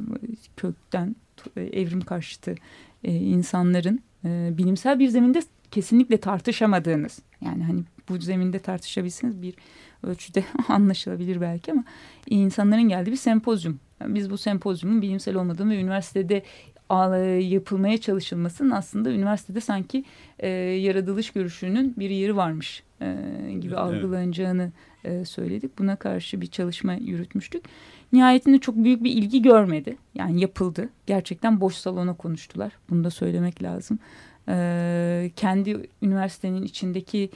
kökten 0.57 1.15
evrim 1.57 2.01
karşıtı 2.01 2.55
e, 3.03 3.13
insanların 3.13 3.99
e, 4.25 4.49
bilimsel 4.57 4.99
bir 4.99 5.07
zeminde 5.07 5.41
kesinlikle 5.71 6.17
tartışamadığınız 6.17 7.19
yani 7.41 7.63
hani 7.63 7.83
bu 8.09 8.17
zeminde 8.17 8.59
tartışabilseniz 8.59 9.41
bir 9.41 9.53
ölçüde 10.03 10.43
anlaşılabilir 10.67 11.41
belki 11.41 11.71
ama 11.71 11.83
insanların 12.29 12.89
geldiği 12.89 13.11
bir 13.11 13.15
sempozyum. 13.15 13.79
Yani 14.01 14.15
biz 14.15 14.29
bu 14.29 14.37
sempozyumun 14.37 15.01
bilimsel 15.01 15.35
olmadığını 15.35 15.71
ve 15.71 15.81
üniversitede 15.81 16.43
yapılmaya 17.39 17.97
çalışılmasının 17.97 18.71
aslında 18.71 19.11
üniversitede 19.11 19.61
sanki 19.61 20.03
e, 20.39 20.47
yaratılış 20.49 21.31
görüşünün 21.31 21.93
bir 21.97 22.09
yeri 22.09 22.35
varmış 22.35 22.83
e, 23.01 23.15
gibi 23.51 23.67
evet. 23.67 23.77
algılanacağını 23.77 24.71
e, 25.03 25.25
söyledik. 25.25 25.79
Buna 25.79 25.95
karşı 25.95 26.41
bir 26.41 26.47
çalışma 26.47 26.93
yürütmüştük. 26.93 27.65
Nihayetinde 28.15 28.59
çok 28.59 28.75
büyük 28.75 29.03
bir 29.03 29.11
ilgi 29.11 29.41
görmedi. 29.41 29.97
Yani 30.15 30.41
yapıldı. 30.41 30.89
Gerçekten 31.05 31.61
boş 31.61 31.75
salona 31.75 32.13
konuştular. 32.13 32.71
Bunu 32.89 33.03
da 33.03 33.09
söylemek 33.09 33.63
lazım. 33.63 33.99
Ee, 34.49 35.31
kendi 35.35 35.89
üniversitenin 36.01 36.63
içindeki 36.63 37.29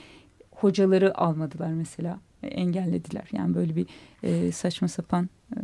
hocaları 0.50 1.18
almadılar 1.18 1.68
mesela. 1.72 2.20
Engellediler. 2.42 3.28
Yani 3.32 3.54
böyle 3.54 3.76
bir 3.76 3.86
e, 4.22 4.52
saçma 4.52 4.88
sapan 4.88 5.28
e, 5.56 5.58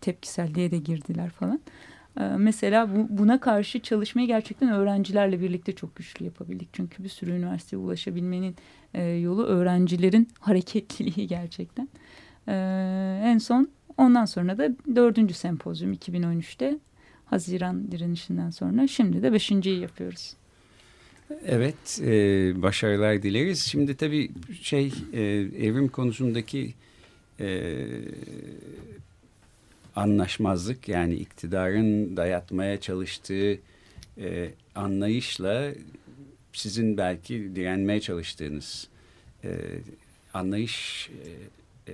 tepkiselliğe 0.00 0.70
de 0.70 0.78
girdiler 0.78 1.30
falan. 1.30 1.60
E, 2.20 2.22
mesela 2.22 2.96
bu, 2.96 3.18
buna 3.18 3.40
karşı 3.40 3.80
çalışmayı 3.80 4.26
gerçekten 4.26 4.68
öğrencilerle 4.68 5.40
birlikte 5.40 5.72
çok 5.72 5.96
güçlü 5.96 6.24
yapabildik. 6.24 6.68
Çünkü 6.72 7.04
bir 7.04 7.08
sürü 7.08 7.30
üniversiteye 7.30 7.82
ulaşabilmenin 7.82 8.56
e, 8.94 9.02
yolu 9.02 9.44
öğrencilerin 9.44 10.28
hareketliliği 10.40 11.26
gerçekten. 11.26 11.88
E, 12.48 12.54
en 13.24 13.38
son 13.38 13.75
Ondan 13.98 14.24
sonra 14.24 14.58
da 14.58 14.70
dördüncü 14.96 15.34
sempozyum 15.34 15.92
2013'te 15.92 16.78
Haziran 17.24 17.92
direnişinden 17.92 18.50
sonra 18.50 18.86
şimdi 18.86 19.22
de 19.22 19.32
beşinciyi 19.32 19.80
yapıyoruz. 19.80 20.34
Evet, 21.46 22.00
e, 22.02 22.12
başarılar 22.62 23.22
dileriz. 23.22 23.60
Şimdi 23.60 23.96
tabii 23.96 24.30
şey 24.62 24.92
e, 25.12 25.22
evrim 25.58 25.88
konusundaki 25.88 26.74
e, 27.40 27.76
anlaşmazlık 29.96 30.88
yani 30.88 31.14
iktidarın 31.14 32.16
dayatmaya 32.16 32.80
çalıştığı 32.80 33.58
e, 34.18 34.50
anlayışla 34.74 35.72
sizin 36.52 36.96
belki 36.96 37.56
direnmeye 37.56 38.00
çalıştığınız 38.00 38.88
e, 39.44 39.50
anlayış 40.34 41.10
e, 41.10 41.28
e 41.88 41.92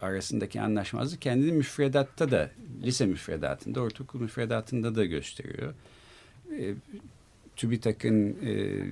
arasındaki 0.00 0.60
anlaşmazlık 0.60 1.22
kendini 1.22 1.52
müfredatta 1.52 2.30
da 2.30 2.50
lise 2.82 3.06
müfredatında, 3.06 3.80
ortaokul 3.80 4.20
müfredatında 4.20 4.94
da 4.94 5.04
gösteriyor. 5.04 5.74
E, 6.58 6.74
TÜBİTAK'ın 7.56 8.36
e, 8.46 8.82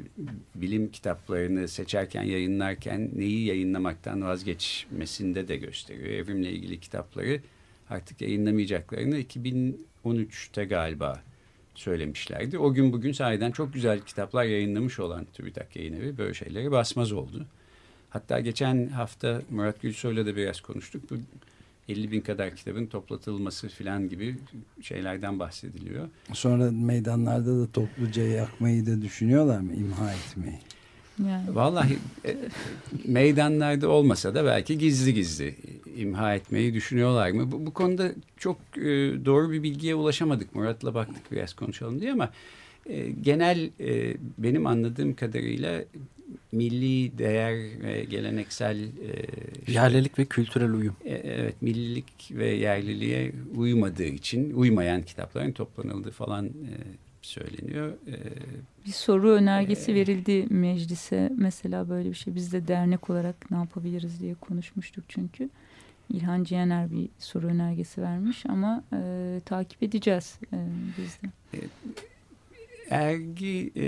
bilim 0.55 0.91
kitaplarını 0.91 1.69
seçerken, 1.69 2.23
yayınlarken 2.23 3.11
neyi 3.17 3.45
yayınlamaktan 3.45 4.23
vazgeçmesinde 4.23 5.49
de 5.49 5.57
gösteriyor. 5.57 6.09
Evrimle 6.09 6.53
ilgili 6.53 6.81
kitapları 6.81 7.41
artık 7.91 8.21
yayınlamayacaklarını 8.21 9.21
2013'te 9.21 10.65
galiba 10.65 11.23
söylemişlerdi. 11.75 12.59
O 12.59 12.73
gün 12.73 12.93
bugün 12.93 13.13
sahiden 13.13 13.51
çok 13.51 13.75
güzel 13.75 14.01
kitaplar 14.01 14.45
yayınlamış 14.45 15.01
olan 15.01 15.27
TÜBİTAK 15.35 15.77
yayın 15.77 15.93
evi 15.93 16.19
böyle 16.19 16.35
şeyleri 16.35 16.71
basmaz 16.71 17.13
oldu. 17.13 17.47
Hatta 18.11 18.41
geçen 18.41 18.89
hafta 18.89 19.43
Murat 19.51 19.83
Gülsoy'la 19.83 20.27
da 20.27 20.37
biraz 20.37 20.61
konuştuk. 20.61 21.11
Bu 21.11 21.15
50 21.89 22.13
bin 22.13 22.21
kadar 22.21 22.57
kitabın 22.57 22.87
toplatılması 22.87 23.69
falan 23.69 24.09
gibi 24.09 24.37
şeylerden 24.83 25.39
bahsediliyor. 25.39 26.09
Sonra 26.33 26.71
meydanlarda 26.71 27.61
da 27.61 27.73
topluca 27.73 28.23
yakmayı 28.23 28.87
da 28.87 29.03
düşünüyorlar 29.03 29.61
mı? 29.61 29.75
İmha 29.75 30.13
etmeyi. 30.13 30.59
Yani. 31.29 31.55
Vallahi 31.55 31.99
e, 32.25 32.37
meydanlarda 33.05 33.89
olmasa 33.89 34.35
da 34.35 34.45
belki 34.45 34.79
gizli 34.79 35.15
gizli 35.15 35.57
imha 35.97 36.35
etmeyi 36.35 36.75
düşünüyorlar 36.75 37.31
mı? 37.31 37.53
Bu, 37.53 37.67
bu 37.67 37.73
konuda 37.73 38.11
çok 38.37 38.57
e, 38.77 38.85
doğru 39.25 39.53
bir 39.53 39.63
bilgiye 39.63 39.95
ulaşamadık. 39.95 40.55
Murat'la 40.55 40.95
baktık 40.95 41.33
biraz 41.33 41.55
konuşalım 41.55 42.01
diye 42.01 42.13
ama 42.13 42.31
e, 42.87 43.11
genel 43.11 43.71
e, 43.81 44.17
benim 44.39 44.67
anladığım 44.67 45.15
kadarıyla 45.15 45.85
milli 46.53 47.19
değer 47.19 47.83
ve 47.83 48.05
geleneksel 48.05 48.79
e, 48.79 49.73
yerlilik 49.73 50.19
ve 50.19 50.25
kültürel 50.25 50.73
uyum. 50.73 50.97
E, 51.05 51.15
evet, 51.15 51.63
millilik 51.63 52.31
ve 52.31 52.47
yerliliğe 52.47 53.33
uymadığı 53.57 54.05
için 54.05 54.55
uymayan 54.55 55.03
kitapların 55.03 55.53
toplanıldığı 55.53 56.11
falan 56.11 56.47
e, 56.47 56.73
söyleniyor. 57.23 57.93
E, 58.07 58.15
bir 58.87 58.93
soru 58.93 59.31
önergesi 59.31 59.93
e, 59.93 59.95
verildi 59.95 60.47
meclise 60.51 61.33
mesela 61.37 61.89
böyle 61.89 62.09
bir 62.09 62.15
şey. 62.15 62.35
Biz 62.35 62.53
de 62.53 62.69
dernek 62.69 63.11
olarak 63.11 63.51
ne 63.51 63.57
yapabiliriz 63.57 64.21
diye 64.21 64.35
konuşmuştuk 64.35 65.05
çünkü. 65.09 65.49
İlhan 66.11 66.45
Cihaner 66.45 66.91
bir 66.91 67.09
soru 67.19 67.47
önergesi 67.47 68.03
vermiş 68.03 68.47
ama 68.47 68.85
e, 68.93 69.41
takip 69.45 69.83
edeceğiz 69.83 70.39
e, 70.53 70.59
biz 70.99 71.19
de. 71.23 71.59
E, 71.59 71.61
Ergi 72.91 73.73
e, 73.77 73.87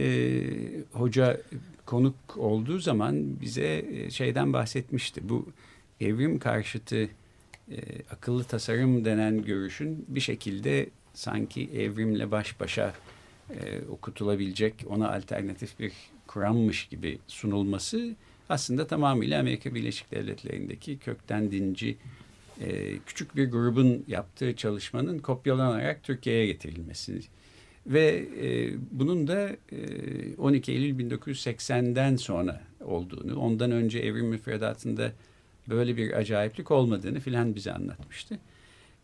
Hoca 0.93 1.41
konuk 1.89 2.37
olduğu 2.37 2.79
zaman 2.79 3.41
bize 3.41 3.85
e, 3.93 4.11
şeyden 4.11 4.53
bahsetmişti. 4.53 5.29
Bu 5.29 5.47
evrim 6.01 6.39
karşıtı 6.39 7.09
e, 7.71 7.77
akıllı 8.11 8.45
tasarım 8.45 9.05
denen 9.05 9.43
görüşün 9.43 10.05
bir 10.09 10.21
şekilde 10.21 10.89
sanki 11.15 11.71
evrimle 11.77 12.31
baş 12.31 12.61
başa 12.61 12.95
e, 13.51 13.81
okutulabilecek 13.91 14.75
ona 14.89 15.15
alternatif 15.15 15.79
bir 15.79 15.93
kurammış 16.27 16.89
gibi 16.89 17.19
sunulması 17.27 18.15
aslında 18.49 18.87
tamamıyla 18.87 19.41
Amerika 19.41 19.75
Birleşik 19.75 20.11
Devletleri'ndeki 20.11 20.99
kökten 20.99 21.51
dinci 21.51 21.97
e, 22.61 22.99
küçük 23.07 23.37
bir 23.37 23.51
grubun 23.51 24.05
yaptığı 24.09 24.57
çalışmanın 24.57 25.19
kopyalanarak 25.19 26.03
Türkiye'ye 26.03 26.47
getirilmesi 26.47 27.21
ve 27.89 28.27
e, 28.43 28.71
bunun 28.91 29.29
da 29.29 29.49
e, 29.49 30.37
12 30.39 30.73
Eylül 30.73 31.11
1980'den 31.11 32.17
sonra 32.17 32.61
olduğunu, 32.81 33.37
ondan 33.41 33.71
önce 33.71 33.99
evrim 33.99 34.27
müfredatında 34.27 35.13
böyle 35.69 35.97
bir 35.97 36.13
acayiplik 36.13 36.71
olmadığını 36.71 37.21
filan 37.21 37.55
bize 37.55 37.73
anlatmıştı. 37.73 38.39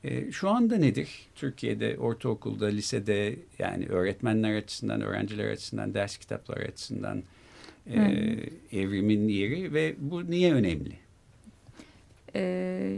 E, 0.04 0.32
şu 0.32 0.50
anda 0.50 0.76
nedir? 0.76 1.08
Türkiye'de 1.34 1.98
ortaokulda, 1.98 2.66
lisede 2.66 3.36
yani 3.58 3.86
öğretmenler 3.86 4.56
açısından, 4.56 5.00
öğrenciler 5.00 5.50
açısından, 5.50 5.94
ders 5.94 6.18
kitapları 6.18 6.64
açısından 6.64 7.22
e, 7.86 8.00
evrimin 8.72 9.28
yeri 9.28 9.74
ve 9.74 9.94
bu 9.98 10.30
niye 10.30 10.54
önemli? 10.54 11.03
E, 12.34 12.40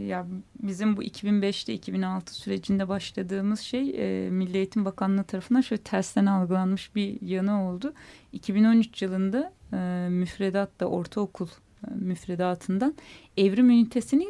ya 0.07 0.27
bizim 0.63 0.97
bu 0.97 1.03
2005'te 1.03 1.73
2006 1.73 2.33
sürecinde 2.33 2.87
başladığımız 2.87 3.59
şey 3.59 3.89
e, 3.97 4.29
Milli 4.29 4.57
Eğitim 4.57 4.85
Bakanlığı 4.85 5.23
tarafından 5.23 5.61
şöyle 5.61 5.81
tersten 5.83 6.25
algılanmış 6.25 6.95
bir 6.95 7.21
yanı 7.21 7.69
oldu. 7.69 7.93
2013 8.31 9.01
yılında 9.01 9.53
e, 9.73 10.09
müfredatta 10.09 10.85
ortaokul 10.85 11.47
e, 11.47 11.93
müfredatından 11.95 12.95
evrim 13.37 13.69
ünitesini 13.69 14.27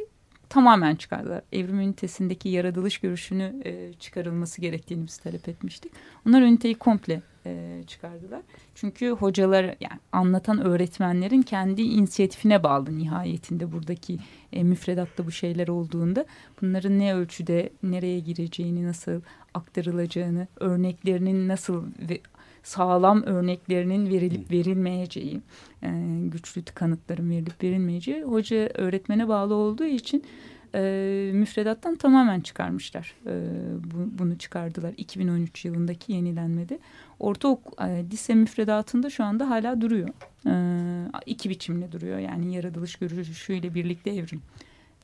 tamamen 0.50 0.96
çıkardılar. 0.96 1.42
Evrim 1.52 1.80
ünitesindeki 1.80 2.50
yaratılış 2.50 2.98
görüşünü 2.98 3.62
e, 3.66 3.94
çıkarılması 3.94 4.62
gerektiğini 4.62 5.08
biz 5.08 5.18
talep 5.18 5.50
etmiştik. 5.50 5.92
Onlar 6.28 6.42
üniteyi 6.42 6.76
komple 6.76 7.22
e, 7.48 7.84
çıkardılar. 7.88 8.42
Çünkü 8.76 9.10
hocalar 9.10 9.64
yani 9.64 10.00
anlatan 10.12 10.62
öğretmenlerin 10.62 11.42
kendi 11.42 11.82
inisiyatifine 11.82 12.64
bağlı 12.64 12.98
nihayetinde 12.98 13.72
buradaki 13.72 14.20
e, 14.54 14.64
müfredatta 14.64 15.26
bu 15.26 15.32
şeyler 15.32 15.68
olduğunda 15.68 16.26
bunların 16.62 17.00
ne 17.00 17.16
ölçüde 17.16 17.70
nereye 17.84 18.20
gireceğini 18.20 18.88
nasıl 18.88 19.22
aktarılacağını 19.54 20.48
örneklerinin 20.60 21.48
nasıl 21.48 21.84
ve 22.10 22.22
sağlam 22.64 23.24
örneklerinin 23.24 24.10
verilip 24.10 24.52
verilmeyeceği, 24.52 25.42
e, 25.84 25.90
güçlü 26.24 26.66
kanıtların 26.66 27.30
verilip 27.30 27.64
verilmeyeceği 27.64 28.24
hoca 28.24 28.70
öğretmene 28.74 29.28
bağlı 29.28 29.54
olduğu 29.54 29.86
için 29.86 30.24
e, 30.76 31.32
müfredattan 31.34 31.96
tamamen 31.96 32.40
çıkarmışlar. 32.40 33.16
E, 33.26 33.34
bu, 33.84 34.20
bunu 34.20 34.38
çıkardılar 34.38 34.94
2013 34.98 35.66
yılındaki 35.66 36.14
yenilenmede. 36.14 36.80
Ortaokul 37.20 37.86
e, 37.86 38.06
lise 38.12 38.36
müfredatında 38.36 39.10
şu 39.10 39.24
anda 39.24 39.50
hala 39.50 39.82
duruyor. 39.82 40.10
E, 40.48 40.54
iki 41.26 41.50
biçimle 41.50 41.92
duruyor. 41.92 42.20
Yani 42.20 42.56
yaratılış 42.56 42.96
görüşüyle 42.96 43.74
birlikte 43.74 44.10
evrim 44.10 44.42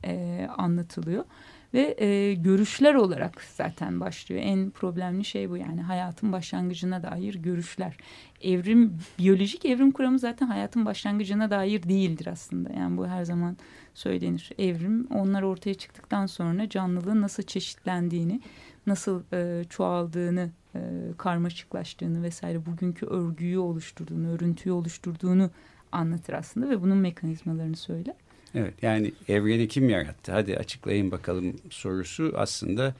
e, 0.06 0.47
anlatılıyor. 0.58 1.26
Ve 1.73 1.95
e, 2.04 2.34
görüşler 2.34 2.93
olarak 2.93 3.41
zaten 3.41 3.99
başlıyor. 3.99 4.41
En 4.43 4.69
problemli 4.69 5.26
şey 5.26 5.49
bu 5.49 5.58
yani 5.58 5.82
hayatın 5.82 6.32
başlangıcına 6.32 7.04
dair 7.04 7.36
görüşler. 7.36 7.97
Evrim, 8.41 8.99
biyolojik 9.19 9.65
evrim 9.65 9.91
kuramı 9.91 10.19
zaten 10.19 10.47
hayatın 10.47 10.86
başlangıcına 10.86 11.52
dair 11.52 11.84
değildir 11.84 12.28
aslında. 12.28 12.73
Yani 12.73 12.97
bu 12.97 13.08
her 13.08 13.26
zaman 13.26 13.58
söylenir. 13.94 14.50
Evrim 14.60 15.08
onlar 15.08 15.42
ortaya 15.42 15.74
çıktıktan 15.74 16.26
sonra 16.26 16.70
canlılığın 16.70 17.22
nasıl 17.22 17.44
çeşitlendiğini, 17.44 18.42
nasıl 18.88 19.24
e, 19.34 19.64
çoğaldığını, 19.70 20.50
e, 20.76 20.80
karmaşıklaştığını 21.18 22.24
vesaire 22.24 22.66
bugünkü 22.66 23.06
örgüyü 23.06 23.58
oluşturduğunu, 23.58 24.32
örüntüyü 24.32 24.74
oluşturduğunu 24.74 25.50
anlatır 25.92 26.34
aslında 26.34 26.70
ve 26.70 26.82
bunun 26.82 26.98
mekanizmalarını 26.98 27.76
söyler. 27.76 28.16
Evet 28.56 28.74
yani 28.82 29.14
evreni 29.28 29.68
kim 29.68 29.90
yarattı? 29.90 30.32
Hadi 30.32 30.58
açıklayın 30.58 31.12
bakalım 31.12 31.56
sorusu 31.70 32.34
aslında 32.36 32.96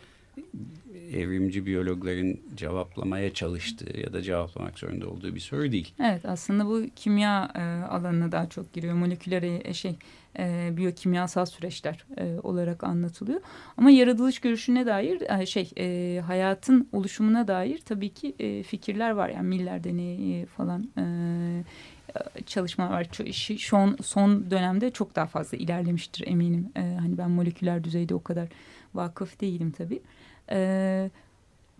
evrimci 1.14 1.66
biyologların 1.66 2.38
cevaplamaya 2.56 3.34
çalıştığı 3.34 4.00
ya 4.00 4.14
da 4.14 4.22
cevaplamak 4.22 4.80
zorunda 4.80 5.10
olduğu 5.10 5.36
bir 5.36 5.40
soru 5.40 5.72
değil. 5.72 5.94
Evet 6.00 6.26
aslında 6.26 6.66
bu 6.66 6.86
kimya 6.96 7.52
e, 7.56 7.60
alanına 7.86 8.32
daha 8.32 8.50
çok 8.50 8.74
giriyor. 8.74 8.94
Moleküler 8.94 9.44
e, 9.44 9.74
şey 9.74 9.96
e, 10.40 10.78
biyokimyasal 10.78 11.46
süreçler 11.46 12.06
e, 12.18 12.40
olarak 12.44 12.84
anlatılıyor. 12.84 13.42
Ama 13.78 13.92
yaratılış 13.92 14.40
görüşüne 14.40 14.86
dair 14.86 15.40
e, 15.40 15.46
şey 15.46 15.72
e, 15.78 16.20
hayatın 16.22 16.90
oluşumuna 16.92 17.48
dair 17.48 17.78
tabii 17.78 18.10
ki 18.10 18.36
e, 18.40 18.64
fikirler 18.64 19.12
var. 19.12 19.30
Yani 19.30 19.48
Miller 19.48 19.84
deneyi 19.84 20.46
falan 20.46 20.90
e, 20.98 21.04
çalışma 22.46 22.90
var. 22.90 23.08
An 23.72 23.98
son 24.02 24.52
dönemde 24.52 24.92
çok 24.92 25.16
daha 25.16 25.26
fazla 25.26 25.58
ilerlemiştir 25.58 26.28
eminim. 26.28 26.72
E, 26.76 26.82
hani 26.82 27.18
ben 27.18 27.32
moleküler 27.32 27.84
düzeyde 27.84 28.16
o 28.16 28.24
kadar 28.24 28.48
vakıf 28.94 29.42
değilim 29.42 29.72
tabii. 29.72 30.02
E, 30.52 31.10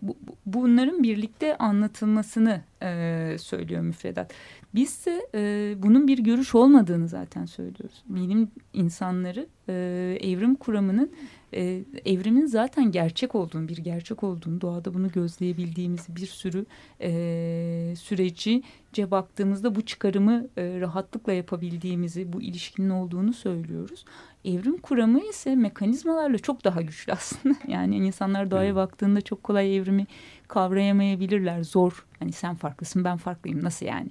bu, 0.08 0.16
bunların 0.46 1.02
birlikte 1.02 1.58
anlatılmasını 1.58 2.60
e, 2.82 3.36
söylüyor 3.38 3.82
müfredat. 3.82 4.32
Biz 4.74 4.90
ise 4.90 5.28
e, 5.34 5.74
bunun 5.82 6.08
bir 6.08 6.18
görüş 6.18 6.54
olmadığını 6.54 7.08
zaten 7.08 7.44
söylüyoruz. 7.44 8.02
Bilim 8.08 8.50
insanları 8.72 9.46
e, 9.68 9.72
evrim 10.20 10.54
kuramının 10.54 11.12
e, 11.54 11.84
evrimin 12.04 12.46
zaten 12.46 12.92
gerçek 12.92 13.34
olduğunu, 13.34 13.68
bir 13.68 13.76
gerçek 13.76 14.24
olduğunu, 14.24 14.60
doğada 14.60 14.94
bunu 14.94 15.10
gözleyebildiğimiz 15.10 16.06
bir 16.08 16.26
sürü 16.26 16.66
e, 17.00 17.94
süreci 17.96 18.62
baktığımızda 18.98 19.74
bu 19.74 19.82
çıkarımı 19.82 20.46
e, 20.56 20.80
rahatlıkla 20.80 21.32
yapabildiğimizi, 21.32 22.32
bu 22.32 22.42
ilişkinin 22.42 22.90
olduğunu 22.90 23.32
söylüyoruz. 23.32 24.04
Evrim 24.44 24.78
kuramı 24.78 25.20
ise 25.20 25.56
mekanizmalarla 25.56 26.38
çok 26.38 26.64
daha 26.64 26.82
güçlü 26.82 27.12
aslında. 27.12 27.54
Yani 27.68 27.96
insanlar 27.96 28.50
doğaya 28.50 28.70
hmm. 28.70 28.76
baktığında 28.76 29.20
çok 29.20 29.42
kolay 29.42 29.76
evrimi 29.76 30.06
kavrayamayabilirler. 30.48 31.62
Zor. 31.62 32.06
Hani 32.18 32.32
sen 32.32 32.54
farklısın 32.54 33.04
ben 33.04 33.16
farklıyım 33.16 33.64
nasıl 33.64 33.86
yani 33.86 34.08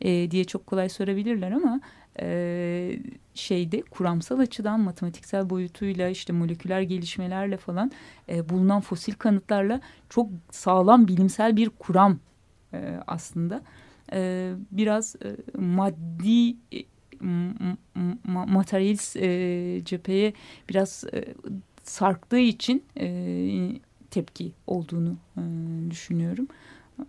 e, 0.00 0.30
diye 0.30 0.44
çok 0.44 0.66
kolay 0.66 0.88
sorabilirler 0.88 1.52
ama 1.52 1.80
e, 2.20 2.98
şeyde 3.34 3.82
kuramsal 3.82 4.38
açıdan 4.38 4.80
matematiksel 4.80 5.50
boyutuyla 5.50 6.08
işte 6.08 6.32
moleküler 6.32 6.80
gelişmelerle 6.80 7.56
falan 7.56 7.90
e, 8.28 8.48
bulunan 8.48 8.80
fosil 8.80 9.14
kanıtlarla 9.14 9.80
çok 10.08 10.30
sağlam 10.50 11.08
bilimsel 11.08 11.56
bir 11.56 11.68
kuram 11.70 12.18
e, 12.74 13.00
aslında. 13.06 13.62
e, 14.12 14.52
biraz 14.72 15.16
e, 15.24 15.58
maddi 15.58 16.56
e, 16.72 16.84
ma 18.24 18.46
materyalist 18.46 19.16
e, 19.16 19.80
cepheye 19.84 20.32
biraz 20.68 21.04
e, 21.14 21.24
sarktığı 21.84 22.38
için 22.38 22.84
e, 22.98 23.06
tepki 24.10 24.52
olduğunu 24.66 25.16
e, 25.36 25.42
düşünüyorum 25.90 26.48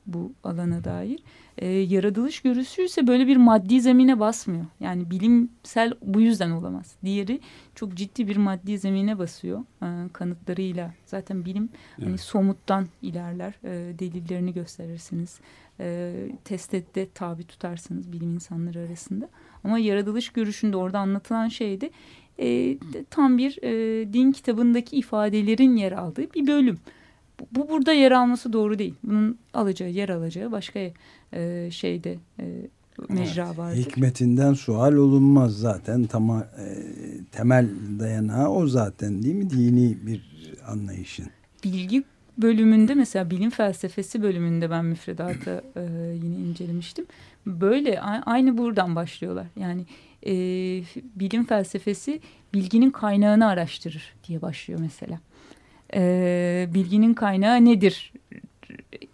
bu 0.06 0.34
alana 0.44 0.84
dair. 0.84 1.20
E, 1.58 1.68
yaratılış 1.68 2.42
görüsü 2.42 2.82
ise 2.82 3.08
böyle 3.08 3.28
bir 3.28 3.38
maddi 3.38 3.82
zemine 3.82 4.20
basmıyor. 4.20 4.66
Yani 4.80 5.10
bilimsel 5.10 5.94
bu 6.02 6.22
yüzden 6.22 6.52
olamaz. 6.52 6.96
Diğeri 7.04 7.40
çok 7.76 7.94
ciddi 7.94 8.28
bir 8.28 8.38
maddi 8.38 8.80
zemine 8.80 9.20
basıyor 9.20 9.64
e, 9.82 10.10
kanıtlarıyla. 10.14 10.94
Zaten 11.06 11.46
bilim 11.46 11.64
hani 11.64 11.70
evet. 11.98 12.08
hani 12.08 12.18
somuttan 12.18 12.88
ilerler. 13.02 13.54
E, 13.64 14.00
delillerini 14.00 14.54
gösterirsiniz. 14.54 15.40
E, 15.80 16.14
teste 16.44 16.84
tabi 17.14 17.44
tutarsınız 17.44 18.12
bilim 18.12 18.34
insanları 18.34 18.80
arasında. 18.80 19.30
Ama 19.64 19.80
yaratılış 19.80 20.30
görüşünde 20.30 20.78
orada 20.78 21.00
anlatılan 21.00 21.48
şeydi 21.48 21.90
e, 22.40 22.78
tam 23.10 23.38
bir 23.38 23.60
e, 23.64 24.14
din 24.14 24.32
kitabındaki 24.32 24.98
ifadelerin 24.98 25.76
yer 25.76 25.92
aldığı 25.92 26.34
bir 26.34 26.48
bölüm. 26.48 26.80
Bu, 27.40 27.48
bu 27.52 27.70
burada 27.70 27.94
yer 27.94 28.12
alması 28.12 28.54
doğru 28.54 28.80
değil. 28.80 28.94
Bunun 29.04 29.38
alacağı, 29.54 29.90
yer 29.90 30.10
alacağı 30.10 30.52
başka 30.52 30.80
e, 31.34 31.70
şeyde 31.72 32.18
e, 32.40 32.46
mecra 33.10 33.46
evet, 33.48 33.58
vardır. 33.58 33.78
Hikmetinden 33.78 34.54
sual 34.54 34.94
olunmaz 34.94 35.58
zaten. 35.60 36.04
Tama, 36.06 36.42
e, 36.42 36.66
temel 37.32 37.70
dayanağı 38.00 38.50
o 38.50 38.68
zaten 38.68 39.24
değil 39.24 39.36
mi? 39.36 39.50
Dini 39.50 39.98
bir 40.08 40.22
anlayışın. 40.68 41.26
Bilgi 41.64 42.04
bölümünde 42.38 42.94
mesela 42.94 43.30
bilim 43.30 43.50
felsefesi 43.50 44.22
bölümünde 44.22 44.70
ben 44.70 44.86
müfredatı 44.86 45.64
e, 45.76 45.82
yine 46.24 46.36
incelemiştim. 46.36 47.06
Böyle 47.46 48.02
aynı 48.02 48.58
buradan 48.58 48.96
başlıyorlar. 48.96 49.48
Yani 49.60 49.86
e, 50.26 50.34
bilim 51.16 51.46
felsefesi 51.46 52.20
bilginin 52.54 52.92
kaynağını 52.92 53.48
araştırır 53.48 54.14
diye 54.28 54.42
başlıyor 54.42 54.80
mesela. 54.80 55.20
E, 55.94 56.70
bilginin 56.74 57.14
kaynağı 57.14 57.66
nedir? 57.66 58.14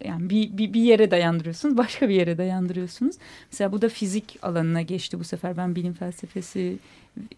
Yani 0.04 0.30
bir, 0.30 0.58
bir, 0.58 0.72
bir 0.72 0.80
yere 0.80 1.10
dayandırıyorsunuz, 1.10 1.76
başka 1.76 2.08
bir 2.08 2.14
yere 2.14 2.38
dayandırıyorsunuz. 2.38 3.16
Mesela 3.52 3.72
bu 3.72 3.82
da 3.82 3.88
fizik 3.88 4.38
alanına 4.42 4.82
geçti 4.82 5.18
bu 5.20 5.24
sefer. 5.24 5.56
Ben 5.56 5.76
bilim 5.76 5.92
felsefesi 5.92 6.78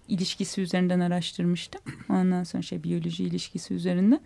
ilişkisi 0.09 0.61
üzerinden 0.61 1.01
araştırmıştım. 1.01 1.81
Ondan 2.09 2.45
sonra 2.45 2.63
şey 2.63 2.83
biyoloji 2.83 3.25
ilişkisi 3.25 3.75
üzerinden. 3.75 4.21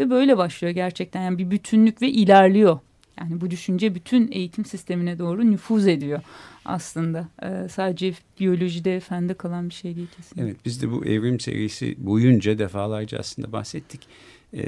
Ve 0.00 0.10
böyle 0.10 0.36
başlıyor 0.36 0.74
gerçekten. 0.74 1.22
Yani 1.22 1.38
bir 1.38 1.50
bütünlük 1.50 2.02
ve 2.02 2.08
ilerliyor. 2.08 2.78
Yani 3.20 3.40
bu 3.40 3.50
düşünce 3.50 3.94
bütün 3.94 4.32
eğitim 4.32 4.64
sistemine 4.64 5.18
doğru 5.18 5.50
nüfuz 5.50 5.86
ediyor 5.86 6.20
aslında. 6.64 7.28
Ee, 7.42 7.68
sadece 7.68 8.14
biyolojide, 8.40 9.00
fende 9.00 9.34
kalan 9.34 9.68
bir 9.68 9.74
şey 9.74 9.96
değil 9.96 10.08
kesinlikle. 10.16 10.42
Evet 10.42 10.56
biz 10.64 10.82
de 10.82 10.90
bu 10.90 11.04
evrim 11.04 11.40
serisi 11.40 11.94
boyunca 11.98 12.58
defalarca 12.58 13.18
aslında 13.18 13.52
bahsettik. 13.52 14.00
Ee, 14.54 14.62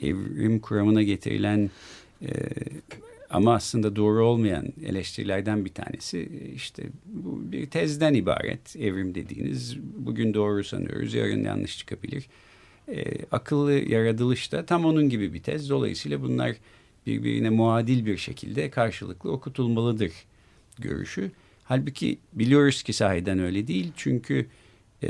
evrim 0.00 0.58
kuramına 0.58 1.02
getirilen 1.02 1.70
e, 2.22 2.28
ama 3.30 3.54
aslında 3.54 3.96
doğru 3.96 4.24
olmayan 4.24 4.66
eleştirilerden 4.86 5.64
bir 5.64 5.74
tanesi 5.74 6.28
işte 6.54 6.82
bu 7.06 7.52
bir 7.52 7.66
tezden 7.66 8.14
ibaret 8.14 8.76
evrim 8.76 9.14
dediğiniz. 9.14 9.76
Bugün 9.96 10.34
doğru 10.34 10.64
sanıyoruz, 10.64 11.14
yarın 11.14 11.44
yanlış 11.44 11.78
çıkabilir. 11.78 12.26
Ee, 12.88 13.04
akıllı 13.32 13.72
yaratılış 13.72 14.52
da 14.52 14.66
tam 14.66 14.84
onun 14.84 15.08
gibi 15.08 15.34
bir 15.34 15.42
tez. 15.42 15.70
Dolayısıyla 15.70 16.22
bunlar 16.22 16.56
birbirine 17.06 17.50
muadil 17.50 18.06
bir 18.06 18.16
şekilde 18.16 18.70
karşılıklı 18.70 19.32
okutulmalıdır 19.32 20.12
görüşü. 20.78 21.30
Halbuki 21.64 22.18
biliyoruz 22.32 22.82
ki 22.82 22.92
sahiden 22.92 23.38
öyle 23.38 23.66
değil. 23.66 23.92
Çünkü 23.96 24.46
e, 25.02 25.08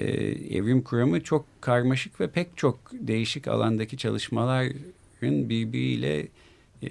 evrim 0.56 0.82
kuramı 0.82 1.22
çok 1.22 1.46
karmaşık 1.60 2.20
ve 2.20 2.30
pek 2.30 2.56
çok 2.56 2.80
değişik 2.92 3.48
alandaki 3.48 3.96
çalışmaların 3.96 5.48
birbiriyle 5.48 6.28
e, 6.82 6.88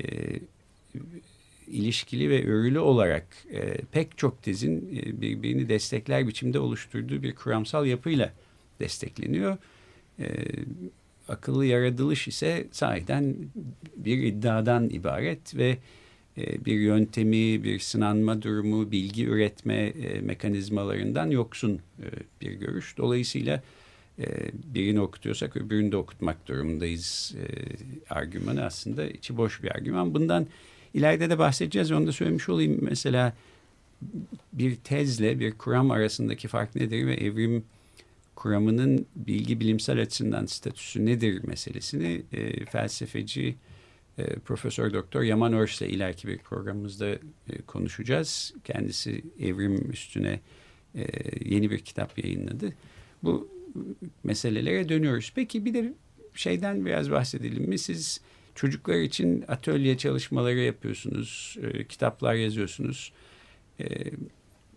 ilişkili 1.68 2.30
ve 2.30 2.48
örülü 2.48 2.80
olarak 2.80 3.26
e, 3.54 3.78
pek 3.92 4.18
çok 4.18 4.44
tezin 4.44 4.78
e, 4.78 5.22
birbirini 5.22 5.70
destekler 5.70 6.28
biçimde 6.28 6.60
oluşturduğu 6.60 7.24
bir 7.24 7.36
kuramsal 7.36 7.86
yapıyla 7.86 8.34
destekleniyor. 8.80 9.58
E, 10.20 10.28
akıllı 11.28 11.66
yaratılış 11.66 12.28
ise 12.28 12.68
sahiden 12.72 13.36
bir 13.96 14.18
iddiadan 14.24 14.90
ibaret 14.90 15.56
ve 15.56 15.78
bir 16.66 16.80
yöntemi, 16.80 17.64
bir 17.64 17.80
sınanma 17.80 18.42
durumu, 18.42 18.92
bilgi 18.92 19.26
üretme 19.26 19.76
e, 19.76 20.22
mekanizmalarından 20.22 21.28
yoksun 21.32 21.80
e, 22.00 22.06
bir 22.42 22.52
görüş. 22.52 22.98
Dolayısıyla 22.98 23.64
birini 24.54 25.02
okutuyorsak 25.02 25.58
öbürünü 25.58 25.92
de 25.92 25.98
okutmak 25.98 26.48
durumundayız 26.48 27.36
argümanı 28.10 28.66
aslında 28.66 29.08
içi 29.08 29.38
boş 29.38 29.64
bir 29.64 29.72
argüman. 29.72 30.14
Bundan 30.14 30.48
ileride 30.94 31.30
de 31.30 31.40
bahsedeceğiz. 31.40 31.92
Onu 31.92 32.08
da 32.08 32.12
söylemiş 32.12 32.50
olayım. 32.50 32.78
Mesela 32.82 33.34
bir 34.54 34.76
tezle 34.76 35.40
bir 35.40 35.52
kuram 35.52 35.92
arasındaki 35.92 36.48
fark 36.48 36.76
nedir 36.76 37.08
ve 37.08 37.14
evrim 37.14 37.64
kuramının 38.36 39.06
bilgi 39.16 39.60
bilimsel 39.60 40.02
açısından 40.02 40.46
statüsü 40.46 41.06
nedir 41.06 41.44
meselesini 41.44 42.22
e, 42.34 42.66
felsefeci 42.66 43.56
e, 44.20 44.40
Profesör 44.40 44.94
Doktor 44.94 45.22
Yaman 45.22 45.54
Örs 45.54 45.82
ile 45.82 45.90
ileriki 45.90 46.28
bir 46.28 46.38
programımızda 46.38 47.08
e, 47.10 47.62
konuşacağız. 47.68 48.54
Kendisi 48.64 49.24
evrim 49.40 49.92
üstüne 49.92 50.40
e, 50.96 51.06
yeni 51.46 51.72
bir 51.72 51.80
kitap 51.80 52.24
yayınladı. 52.24 52.74
Bu 53.24 53.50
meselelere 54.24 54.90
dönüyoruz. 54.90 55.32
Peki 55.36 55.66
bir 55.66 55.74
de 55.74 55.94
şeyden 56.34 56.86
biraz 56.86 57.12
bahsedelim 57.12 57.70
mi? 57.70 57.80
Siz 57.80 58.22
çocuklar 58.56 58.96
için 58.96 59.46
atölye 59.48 59.98
çalışmaları 59.98 60.60
yapıyorsunuz, 60.60 61.58
e, 61.62 61.84
kitaplar 61.84 62.34
yazıyorsunuz. 62.34 63.12
E, 63.80 63.86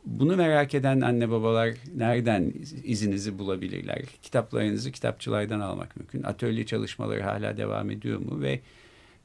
bunu 0.05 0.37
merak 0.37 0.74
eden 0.74 1.00
anne 1.00 1.31
babalar 1.31 1.74
nereden 1.96 2.52
izinizi 2.85 3.38
bulabilirler? 3.38 4.02
Kitaplarınızı 4.22 4.92
kitapçılardan 4.92 5.61
almak 5.61 5.96
mümkün. 5.96 6.22
Atölye 6.22 6.66
çalışmaları 6.66 7.22
hala 7.22 7.57
devam 7.57 7.90
ediyor 7.90 8.18
mu 8.18 8.40
ve 8.40 8.61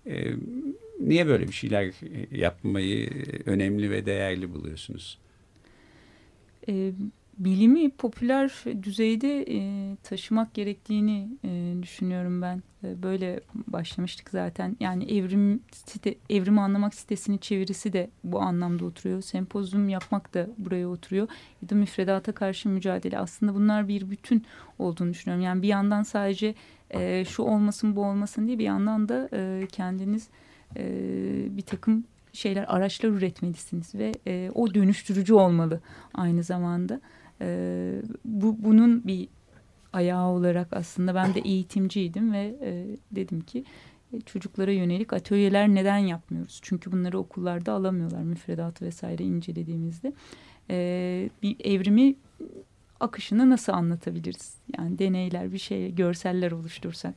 e, 0.07 0.35
niye 0.99 1.27
böyle 1.27 1.47
bir 1.47 1.53
şeyler 1.53 1.93
yapmayı 2.31 3.09
önemli 3.45 3.91
ve 3.91 4.05
değerli 4.05 4.53
buluyorsunuz? 4.53 5.19
E, 6.69 6.91
bilimi 7.37 7.89
popüler 7.89 8.63
düzeyde 8.83 9.45
e, 9.49 9.95
taşımak 10.03 10.53
gerektiğini 10.53 11.29
e, 11.45 11.73
düşünüyorum 11.83 12.41
ben. 12.41 12.63
E, 12.83 13.03
böyle 13.03 13.39
başlamıştık 13.67 14.29
zaten. 14.29 14.77
Yani 14.79 15.03
evrim 15.17 15.61
site, 15.71 16.15
evrimi 16.29 16.61
anlamak 16.61 16.95
sitesinin 16.95 17.37
çevirisi 17.37 17.93
de 17.93 18.09
bu 18.23 18.41
anlamda 18.41 18.85
oturuyor. 18.85 19.21
Sempozyum 19.21 19.89
yapmak 19.89 20.33
da 20.33 20.49
buraya 20.57 20.87
oturuyor. 20.89 21.27
Ya 21.61 21.69
da 21.69 21.75
müfredata 21.75 22.31
karşı 22.31 22.69
mücadele. 22.69 23.19
Aslında 23.19 23.55
bunlar 23.55 23.87
bir 23.87 24.09
bütün 24.09 24.45
olduğunu 24.79 25.13
düşünüyorum. 25.13 25.45
Yani 25.45 25.61
bir 25.61 25.67
yandan 25.67 26.03
sadece 26.03 26.55
e, 26.91 27.25
şu 27.25 27.43
olmasın 27.43 27.95
bu 27.95 28.05
olmasın 28.05 28.47
diye 28.47 28.59
bir 28.59 28.63
yandan 28.63 29.09
da 29.09 29.29
e, 29.33 29.67
kendiniz 29.71 30.27
e, 30.77 30.83
bir 31.57 31.61
takım 31.61 32.03
şeyler 32.33 32.65
araçlar 32.67 33.09
üretmelisiniz 33.09 33.95
ve 33.95 34.11
e, 34.27 34.51
o 34.55 34.73
dönüştürücü 34.73 35.33
olmalı 35.33 35.81
aynı 36.13 36.43
zamanda. 36.43 37.01
E, 37.41 38.01
bu 38.25 38.55
bunun 38.59 39.03
bir 39.07 39.27
ayağı 39.93 40.27
olarak 40.27 40.67
aslında 40.71 41.15
ben 41.15 41.33
de 41.33 41.39
eğitimciydim 41.39 42.33
ve 42.33 42.55
e, 42.61 42.85
dedim 43.11 43.41
ki 43.41 43.63
e, 44.13 44.21
çocuklara 44.21 44.71
yönelik 44.71 45.13
atölyeler 45.13 45.67
neden 45.67 45.97
yapmıyoruz? 45.97 46.59
Çünkü 46.63 46.91
bunları 46.91 47.19
okullarda 47.19 47.73
alamıyorlar 47.73 48.21
müfredatı 48.21 48.85
vesaire 48.85 49.23
incelediğimizde. 49.23 50.13
E, 50.69 51.29
bir 51.43 51.55
evrimi 51.59 52.15
akışını 52.99 53.49
nasıl 53.49 53.73
anlatabiliriz? 53.73 54.55
Yani 54.77 54.99
deneyler, 54.99 55.53
bir 55.53 55.57
şey, 55.57 55.95
görseller 55.95 56.51
oluştursak 56.51 57.13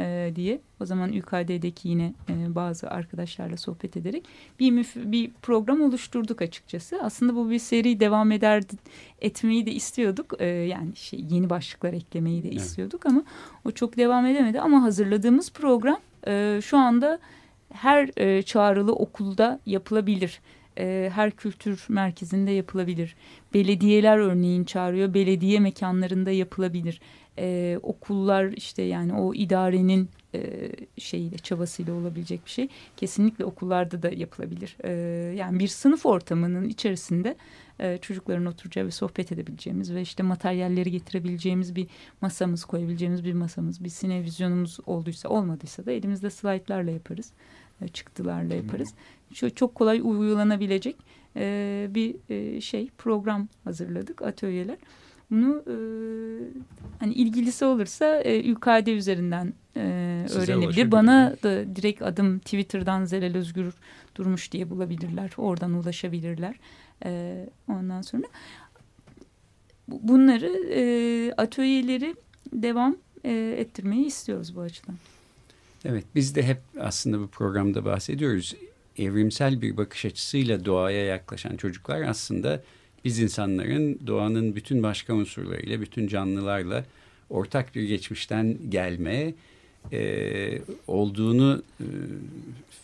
e, 0.00 0.32
diye. 0.36 0.60
O 0.80 0.84
zaman 0.84 1.10
UKD'deki 1.10 1.88
yine 1.88 2.14
e, 2.28 2.54
bazı 2.54 2.90
arkadaşlarla 2.90 3.56
sohbet 3.56 3.96
ederek 3.96 4.24
bir 4.60 4.86
bir 4.96 5.30
program 5.42 5.80
oluşturduk 5.80 6.42
açıkçası. 6.42 7.02
Aslında 7.02 7.36
bu 7.36 7.50
bir 7.50 7.58
seri 7.58 8.00
devam 8.00 8.32
eder 8.32 8.62
etmeyi 9.20 9.66
de 9.66 9.72
istiyorduk. 9.72 10.34
E, 10.38 10.46
yani 10.46 10.96
şey 10.96 11.24
yeni 11.30 11.50
başlıklar 11.50 11.92
eklemeyi 11.92 12.42
de 12.42 12.50
istiyorduk 12.50 13.02
evet. 13.04 13.12
ama 13.12 13.24
o 13.64 13.70
çok 13.70 13.96
devam 13.96 14.26
edemedi. 14.26 14.60
Ama 14.60 14.82
hazırladığımız 14.82 15.52
program 15.52 16.00
e, 16.26 16.60
şu 16.62 16.78
anda 16.78 17.18
her 17.72 18.10
e, 18.16 18.42
çağrılı 18.42 18.92
okulda 18.92 19.60
yapılabilir 19.66 20.40
e, 20.78 21.10
her 21.14 21.30
kültür 21.30 21.86
merkezinde 21.88 22.50
yapılabilir. 22.50 23.16
Belediyeler 23.54 24.18
örneğin 24.18 24.64
çağırıyor. 24.64 25.14
Belediye 25.14 25.60
mekanlarında 25.60 26.30
yapılabilir. 26.30 27.00
E, 27.38 27.78
okullar 27.82 28.52
işte 28.52 28.82
yani 28.82 29.14
o 29.14 29.34
idarenin 29.34 30.08
e, 30.34 30.70
şeyiyle 30.98 31.38
çabasıyla 31.38 31.94
olabilecek 31.94 32.44
bir 32.46 32.50
şey. 32.50 32.68
Kesinlikle 32.96 33.44
okullarda 33.44 34.02
da 34.02 34.10
yapılabilir. 34.10 34.76
E, 34.84 34.90
yani 35.36 35.58
bir 35.58 35.68
sınıf 35.68 36.06
ortamının 36.06 36.68
içerisinde 36.68 37.36
e, 37.80 37.98
çocukların 37.98 38.46
oturacağı 38.46 38.86
ve 38.86 38.90
sohbet 38.90 39.32
edebileceğimiz 39.32 39.94
ve 39.94 40.00
işte 40.00 40.22
materyalleri 40.22 40.90
getirebileceğimiz 40.90 41.76
bir 41.76 41.86
masamız 42.20 42.64
koyabileceğimiz 42.64 43.24
bir 43.24 43.32
masamız 43.32 43.84
bir 43.84 43.88
sinevizyonumuz 43.88 44.78
olduysa 44.86 45.28
olmadıysa 45.28 45.86
da 45.86 45.92
elimizde 45.92 46.30
slaytlarla 46.30 46.90
yaparız. 46.90 47.32
Çıktılarla 47.92 48.54
yaparız. 48.54 48.94
Çok, 49.34 49.56
çok 49.56 49.74
kolay 49.74 50.00
uygulanabilecek 50.02 50.96
e, 51.36 51.86
bir 51.90 52.16
e, 52.28 52.60
şey 52.60 52.88
program 52.98 53.48
hazırladık 53.64 54.22
atölyeler. 54.22 54.76
Bunu 55.30 55.62
e, 55.66 55.74
hani 57.00 57.12
ilgilisi 57.12 57.64
olursa 57.64 58.20
e, 58.20 58.50
ÜKD 58.50 58.86
üzerinden 58.86 59.52
e, 59.76 59.80
öğrenebilir. 60.34 60.92
Bana 60.92 61.36
da 61.42 61.76
direkt 61.76 62.02
adım 62.02 62.38
Twitter'dan 62.38 63.04
Zelal 63.04 63.34
Özgür 63.34 63.74
Durmuş 64.14 64.52
diye 64.52 64.70
bulabilirler. 64.70 65.30
Oradan 65.36 65.72
ulaşabilirler. 65.72 66.56
E, 67.04 67.46
ondan 67.68 68.02
sonra 68.02 68.26
bunları 69.88 70.70
e, 70.72 71.32
atölyeleri 71.32 72.16
devam 72.52 72.96
e, 73.24 73.54
ettirmeyi 73.58 74.06
istiyoruz 74.06 74.56
bu 74.56 74.60
açıdan. 74.60 74.94
Evet 75.84 76.04
biz 76.14 76.34
de 76.34 76.42
hep 76.42 76.58
aslında 76.80 77.20
bu 77.20 77.28
programda 77.28 77.84
bahsediyoruz. 77.84 78.54
Evrimsel 78.98 79.62
bir 79.62 79.76
bakış 79.76 80.04
açısıyla 80.04 80.64
doğaya 80.64 81.04
yaklaşan 81.04 81.56
çocuklar 81.56 82.02
aslında 82.02 82.62
biz 83.04 83.18
insanların 83.18 83.98
doğanın 84.06 84.56
bütün 84.56 84.82
başka 84.82 85.14
unsurlarıyla, 85.14 85.80
bütün 85.80 86.08
canlılarla 86.08 86.84
ortak 87.30 87.74
bir 87.74 87.82
geçmişten 87.82 88.58
gelme 88.68 89.34
e, 89.92 90.58
olduğunu 90.86 91.62
e, 91.80 91.86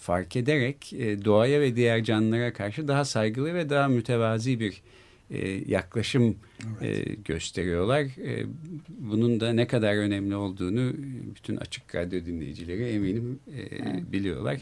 fark 0.01 0.37
ederek 0.37 0.93
e, 0.93 1.25
doğaya 1.25 1.61
ve 1.61 1.77
diğer 1.77 2.05
canlılara 2.05 2.53
karşı 2.53 2.89
daha 2.89 3.05
saygılı 3.05 3.55
ve 3.55 3.71
daha 3.71 3.89
mütevazi 3.89 4.61
bir 4.61 4.83
yaklaşım 5.67 6.37
evet. 6.83 7.09
e, 7.09 7.15
gösteriyorlar. 7.15 8.01
E, 8.03 8.47
bunun 8.89 9.41
da 9.41 9.53
ne 9.53 9.67
kadar 9.67 9.95
önemli 9.95 10.37
olduğunu 10.37 10.93
bütün 11.37 11.57
açık 11.57 11.95
radyo 11.95 12.25
dinleyicileri 12.25 12.85
eminim 12.85 13.39
e, 13.57 13.61
evet. 13.61 14.13
biliyorlar. 14.13 14.61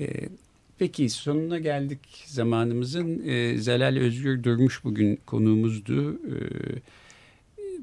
E, 0.00 0.06
peki 0.78 1.08
sonuna 1.08 1.58
geldik 1.58 2.24
zamanımızın. 2.26 3.28
E, 3.28 3.58
Zelal 3.58 3.96
Özgür 3.96 4.42
Durmuş 4.42 4.84
bugün 4.84 5.18
konuğumuzdu. 5.26 6.12
E, 6.12 6.36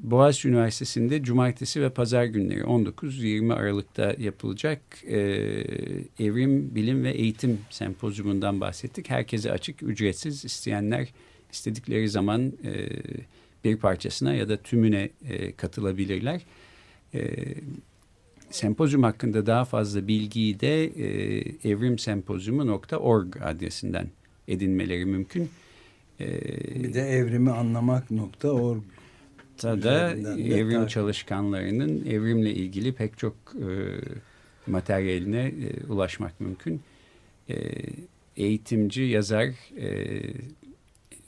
Boğaziçi 0.02 0.48
Üniversitesi'nde 0.48 1.22
cumartesi 1.22 1.82
ve 1.82 1.90
pazar 1.90 2.24
günleri 2.24 2.60
19-20 2.60 3.54
Aralık'ta 3.54 4.14
yapılacak 4.18 4.80
e, 5.06 5.18
Evrim, 6.18 6.74
Bilim 6.74 7.04
ve 7.04 7.10
Eğitim 7.10 7.58
Sempozyumundan 7.70 8.60
bahsettik. 8.60 9.10
Herkese 9.10 9.52
açık, 9.52 9.82
ücretsiz 9.82 10.44
isteyenler 10.44 11.08
istedikleri 11.54 12.08
zaman 12.08 12.52
e, 12.64 12.88
bir 13.64 13.76
parçasına 13.76 14.34
ya 14.34 14.48
da 14.48 14.56
tümüne 14.56 15.10
e, 15.28 15.52
katılabilirler. 15.52 16.40
E, 17.14 17.34
sempozyum 18.50 19.02
hakkında 19.02 19.46
daha 19.46 19.64
fazla 19.64 20.08
bilgiyi 20.08 20.60
de 20.60 20.84
e, 20.84 21.70
evrimsempozyumu.org 21.70 23.36
adresinden 23.42 24.08
edinmeleri 24.48 25.04
mümkün. 25.04 25.50
E, 26.20 26.26
bir 26.82 26.94
de 26.94 27.00
evrimi 27.00 27.50
anlamak.org 27.50 28.82
da 29.62 30.14
evrim 30.38 30.86
çalışkanlarının 30.86 32.06
evrimle 32.06 32.54
ilgili 32.54 32.92
pek 32.92 33.18
çok 33.18 33.34
e, 33.54 33.68
materyaline 34.66 35.46
e, 35.46 35.92
ulaşmak 35.92 36.40
mümkün. 36.40 36.80
E, 37.50 37.56
eğitimci, 38.36 39.02
yazar, 39.02 39.48
e, 39.78 40.20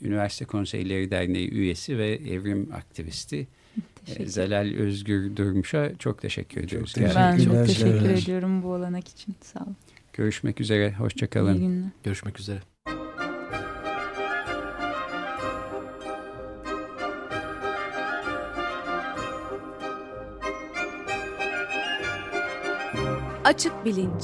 Üniversite 0.01 0.45
Konseyleri 0.45 1.11
Derneği 1.11 1.51
üyesi 1.51 1.97
ve 1.97 2.09
evrim 2.09 2.69
aktivisti 2.73 3.47
e, 4.07 4.25
Zelal 4.25 4.73
Özgür 4.77 5.35
Durmuş'a 5.35 5.91
çok 5.99 6.21
teşekkür 6.21 6.63
ediyoruz. 6.63 6.93
Çok 6.93 7.15
ben 7.15 7.37
çok 7.37 7.67
teşekkür 7.67 8.09
ediyorum 8.09 8.63
bu 8.63 8.67
olanak 8.67 9.07
için. 9.07 9.35
Sağ 9.41 9.59
olun. 9.59 9.75
Görüşmek 10.13 10.61
üzere. 10.61 10.93
Hoşçakalın. 10.93 11.53
İyi 11.53 11.59
günler. 11.59 11.89
Görüşmek 12.03 12.39
üzere. 12.39 12.59
Açık 23.43 23.85
Bilinç 23.85 24.23